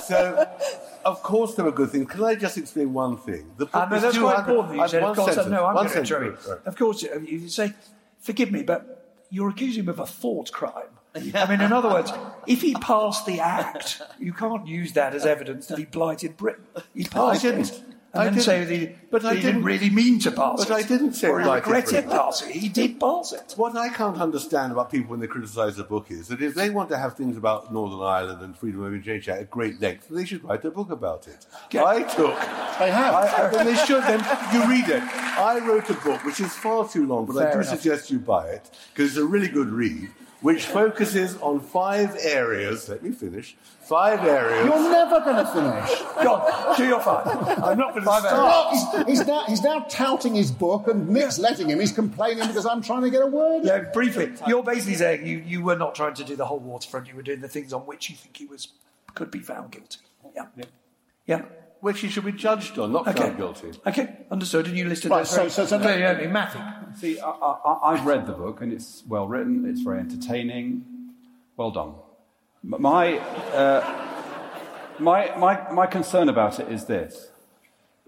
[0.03, 0.49] so,
[1.05, 2.09] of course, there are good things.
[2.09, 3.51] Can I just explain one thing?
[3.57, 4.79] The Uh, no, that's quite important.
[4.79, 6.59] You said, of course, sentence, no, I'm going to.
[6.65, 7.73] Of course, you say,
[8.19, 10.94] forgive me, but you're accusing him of a thought crime.
[11.15, 12.11] I mean, in other words,
[12.45, 16.65] if he passed the act, you can't use that as evidence that he blighted Britain.
[16.93, 17.81] He passed it.
[18.13, 18.45] And I then didn't.
[18.45, 19.63] say that he, But that I didn't didn't.
[19.63, 20.69] really mean to pass But it.
[20.69, 22.55] But I didn't say or he regretted passing it.
[22.55, 23.53] He did pass it.
[23.57, 26.69] What I can't understand about people when they criticise a book is that if they
[26.69, 30.23] want to have things about Northern Ireland and freedom of exchange at great length, they
[30.23, 31.45] should write a book about it.
[31.77, 32.35] I took.
[32.79, 33.13] I have.
[33.15, 34.03] I, I, then they should.
[34.03, 34.19] Then
[34.53, 35.03] you read it.
[35.03, 37.67] I wrote a book which is far too long, but I do enough.
[37.81, 40.09] suggest you buy it because it's a really good read,
[40.41, 42.89] which focuses on five areas.
[42.89, 43.55] Let me finish.
[43.81, 44.65] Five areas.
[44.65, 45.99] You're never going to finish.
[46.23, 47.27] Go on, do your five.
[47.63, 48.73] I'm not going to Five start.
[49.05, 51.79] He's, he's now, he's now touting his book, and Nick's letting him.
[51.79, 53.61] He's complaining because I'm trying to get a word.
[53.61, 53.67] in.
[53.67, 57.07] Yeah, briefly, you're basically saying you, you were not trying to do the whole waterfront.
[57.07, 58.69] You were doing the things on which you think he was
[59.13, 59.99] could be found guilty.
[60.35, 60.47] Yeah,
[61.25, 61.41] yeah.
[61.85, 63.21] Which he should be judged on, not Okay.
[63.21, 63.71] found guilty.
[63.85, 64.65] Okay, understood.
[64.65, 66.31] And you listed Right, so- very so- so- clearly, haven't?
[66.33, 66.61] Matthew.
[66.95, 70.83] See, I, I, I've read the book and it's well written, it's very entertaining.
[71.57, 71.93] Well done.
[72.63, 73.81] My, uh,
[74.97, 77.29] my, my, my concern about it is this.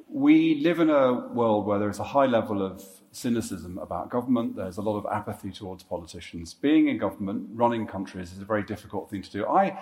[0.09, 4.55] we live in a world where there is a high level of cynicism about government.
[4.55, 6.55] There's a lot of apathy towards politicians.
[6.55, 9.45] Being in government, running countries, is a very difficult thing to do.
[9.45, 9.77] I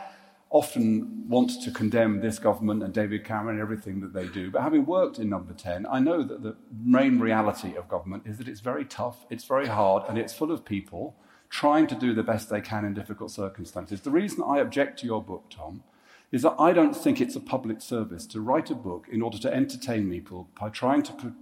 [0.49, 4.51] often want to condemn this government and David Cameron and everything that they do.
[4.51, 8.37] But having worked in number 10, I know that the main reality of government is
[8.37, 11.15] that it's very tough, it's very hard, and it's full of people
[11.49, 14.01] trying to do the best they can in difficult circumstances.
[14.01, 15.83] The reason I object to your book, Tom,
[16.31, 19.37] is that I don't think it's a public service to write a book in order
[19.39, 21.33] to entertain people by trying to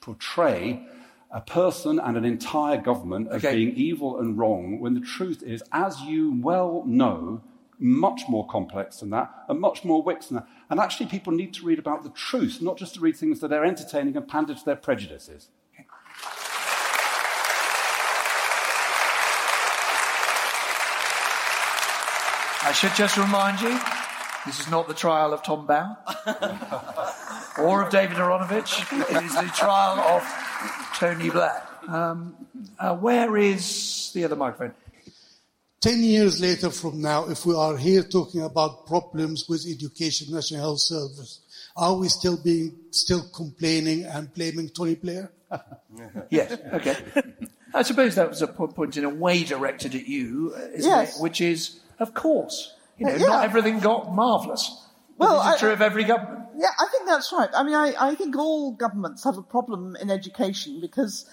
[0.00, 0.86] portray
[1.30, 5.62] a person and an entire government as being evil and wrong, when the truth is,
[5.72, 7.40] as you well know,
[7.82, 10.46] much more complex than that and much more wicks than that.
[10.70, 13.52] And actually, people need to read about the truth, not just to read things that
[13.52, 15.48] are entertaining and pander to their prejudices.
[22.64, 23.76] I should just remind you
[24.46, 25.96] this is not the trial of Tom Bower
[27.58, 29.10] or of David Aaronovitch.
[29.10, 30.22] It is the trial of
[30.96, 31.66] Tony Blair.
[31.88, 32.36] Um,
[32.78, 34.74] uh, where is the other microphone?
[35.82, 40.60] Ten years later from now, if we are here talking about problems with education, National
[40.60, 41.40] Health Service,
[41.76, 45.32] are we still being still complaining and blaming Tony Blair?
[46.30, 46.56] yes.
[46.72, 46.96] Okay.
[47.74, 51.18] I suppose that was a point in a way directed at you, uh, yes.
[51.18, 51.22] It?
[51.22, 53.26] Which is, of course, you know, yeah.
[53.26, 54.86] not everything got marvellous.
[55.18, 56.46] Well, it's true of every government.
[56.56, 57.50] Yeah, I think that's right.
[57.52, 61.28] I mean, I, I think all governments have a problem in education because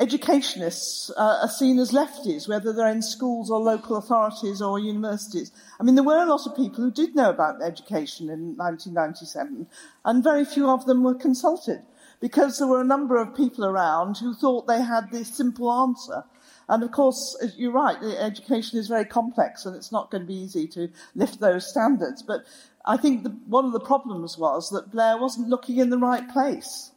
[0.00, 5.52] educationists uh, are seen as lefties, whether they're in schools or local authorities or universities.
[5.78, 9.66] I mean, there were a lot of people who did know about education in 1997,
[10.04, 11.82] and very few of them were consulted
[12.20, 16.24] because there were a number of people around who thought they had the simple answer.
[16.68, 20.34] And of course, you're right, education is very complex and it's not going to be
[20.34, 22.22] easy to lift those standards.
[22.22, 22.44] But
[22.86, 26.28] I think the, one of the problems was that Blair wasn't looking in the right
[26.30, 26.92] place.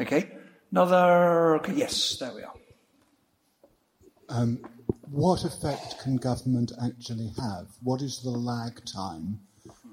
[0.00, 0.37] Okay.
[0.70, 1.60] Another.
[1.74, 2.54] Yes, there we are.
[4.28, 4.58] Um,
[5.10, 7.68] what effect can government actually have?
[7.82, 9.40] What is the lag time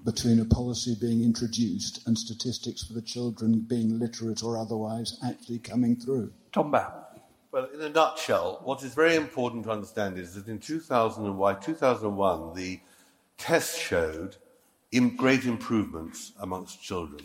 [0.03, 5.59] between a policy being introduced and statistics for the children being literate or otherwise actually
[5.59, 6.33] coming through?
[6.51, 7.05] Tom Bower.
[7.51, 12.53] Well, in a nutshell, what is very important to understand is that in 2001, 2001
[12.53, 12.81] the
[13.37, 14.35] test showed
[15.15, 17.21] great improvements amongst children.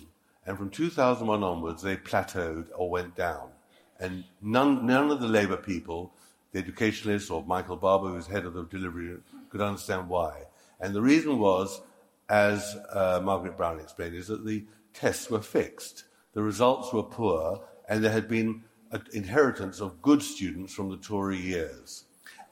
[0.46, 3.50] And from 2001 onwards, they plateaued or went down.
[3.98, 6.14] And none, none of the Labour people,
[6.52, 9.16] the educationalists or Michael Barber, who's head of the delivery,
[9.50, 10.44] could understand why.
[10.80, 11.80] And the reason was,
[12.28, 14.64] as uh, Margaret Brown explained, is that the
[14.94, 16.04] tests were fixed.
[16.32, 18.62] The results were poor, and there had been
[18.92, 22.04] an inheritance of good students from the Tory years.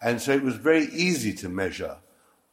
[0.03, 1.97] And so it was very easy to measure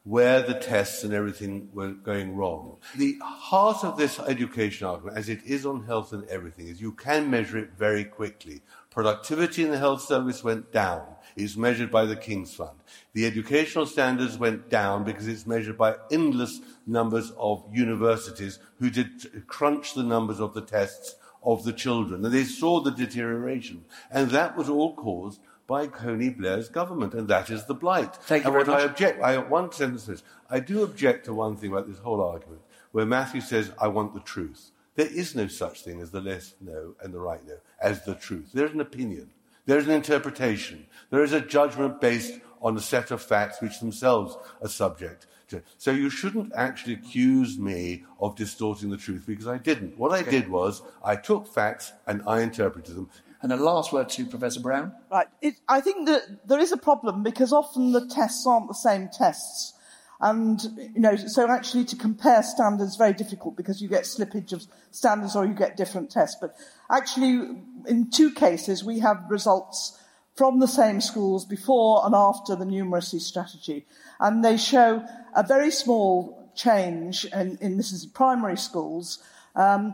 [0.05, 2.77] where the tests and everything were going wrong.
[2.95, 6.91] The heart of this education argument, as it is on health and everything, is you
[6.91, 8.61] can measure it very quickly.
[8.91, 11.03] Productivity in the health service went down.
[11.35, 12.77] It's measured by the King's Fund.
[13.13, 19.47] The educational standards went down because it's measured by endless numbers of universities who did
[19.47, 22.23] crunch the numbers of the tests of the children.
[22.23, 23.85] And they saw the deterioration.
[24.11, 28.15] And that was all caused by Tony Blair's government, and that is the blight.
[28.15, 28.81] Thank you and very what much.
[28.81, 32.21] I object, I, one sentence is, I do object to one thing about this whole
[32.21, 32.61] argument,
[32.91, 34.71] where Matthew says, I want the truth.
[34.95, 38.15] There is no such thing as the left no and the right no, as the
[38.15, 38.51] truth.
[38.53, 39.31] There's an opinion.
[39.65, 40.85] There's an interpretation.
[41.09, 45.61] There is a judgment based on a set of facts which themselves are subject to.
[45.77, 49.97] so you shouldn't actually accuse me of distorting the truth because I didn't.
[49.97, 53.09] What I did was I took facts and I interpreted them.
[53.45, 54.91] And a last word to Professor Brown.
[55.11, 55.27] Right.
[55.39, 59.07] It, I think that there is a problem because often the tests aren't the same
[59.07, 59.73] tests.
[60.19, 60.59] And,
[60.95, 64.65] you know, so actually to compare standards is very difficult because you get slippage of
[64.89, 66.35] standards or you get different tests.
[66.41, 66.55] But
[66.89, 70.01] actually, in two cases, we have results
[70.35, 73.85] from the same schools before and after the numeracy strategy.
[74.19, 79.21] And they show a very small change in, this is primary schools.
[79.55, 79.93] Um,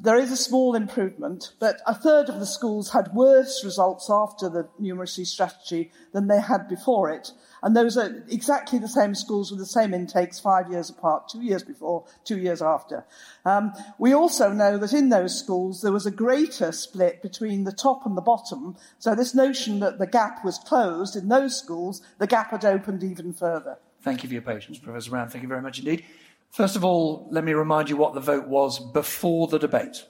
[0.00, 4.48] there is a small improvement, but a third of the schools had worse results after
[4.48, 7.32] the numeracy strategy than they had before it.
[7.62, 11.42] And those are exactly the same schools with the same intakes five years apart, two
[11.42, 13.04] years before, two years after.
[13.44, 17.72] Um, we also know that in those schools there was a greater split between the
[17.72, 18.76] top and the bottom.
[18.98, 23.04] So this notion that the gap was closed in those schools, the gap had opened
[23.04, 23.78] even further.
[24.02, 25.28] Thank you for your patience, Professor Brown.
[25.28, 26.04] Thank you very much indeed.
[26.52, 30.04] First of all, let me remind you what the vote was before the debate.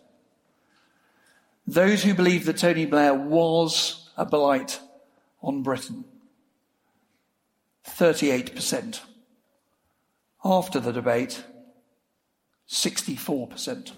[1.69, 4.81] Those who believed that Tony Blair was a blight
[5.41, 6.05] on Britain,
[7.87, 9.03] 38%.
[10.45, 11.45] After the debate,
[12.69, 13.93] 64%.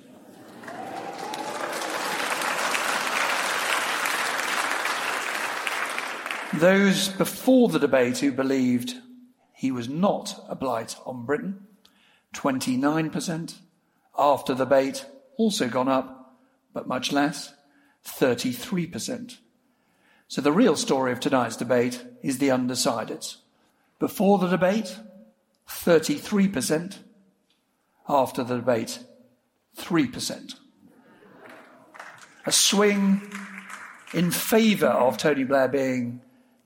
[6.52, 8.96] Those before the debate who believed
[9.54, 11.66] he was not a blight on Britain,
[12.34, 13.54] 29%.
[14.18, 15.06] After the debate,
[15.36, 16.36] also gone up,
[16.72, 17.54] but much less,
[18.06, 19.38] 33%.
[20.28, 23.36] So the real story of tonight's debate is the undecideds.
[23.98, 24.98] Before the debate,
[25.68, 26.98] 33%.
[28.08, 28.98] After the debate,
[29.78, 30.54] 3%.
[32.46, 33.32] A swing
[34.12, 36.20] in favour of Tony Blair being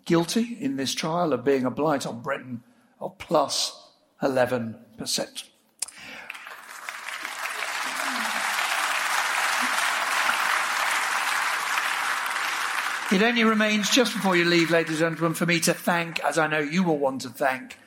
[0.05, 2.63] guilty in this trial of being a blight on Britain
[3.01, 3.91] of plus
[4.23, 5.48] 11%.
[13.11, 16.37] It only remains just before you leave, ladies and gentlemen, for me to thank, as
[16.37, 17.79] I know you will want to thank,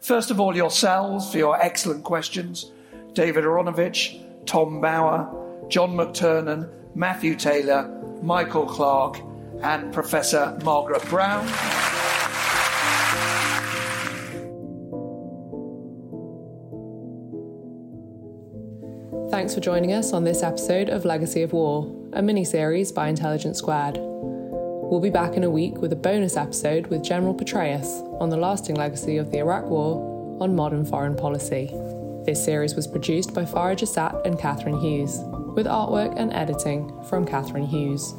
[0.00, 2.70] first of all, yourselves for your excellent questions
[3.12, 7.88] David Aaronovitch, Tom Bower, John McTernan, Matthew Taylor,
[8.22, 9.18] Michael Clarke,
[9.62, 11.44] and Professor Margaret Brown.
[19.28, 23.08] Thanks for joining us on this episode of Legacy of War, a mini series by
[23.08, 23.98] Intelligence Squared.
[24.90, 27.86] We'll be back in a week with a bonus episode with General Petraeus
[28.22, 31.66] on the lasting legacy of the Iraq War on modern foreign policy.
[32.24, 35.18] This series was produced by Farah Jassat and Catharine Hughes,
[35.54, 38.14] with artwork and editing from Catharine Hughes.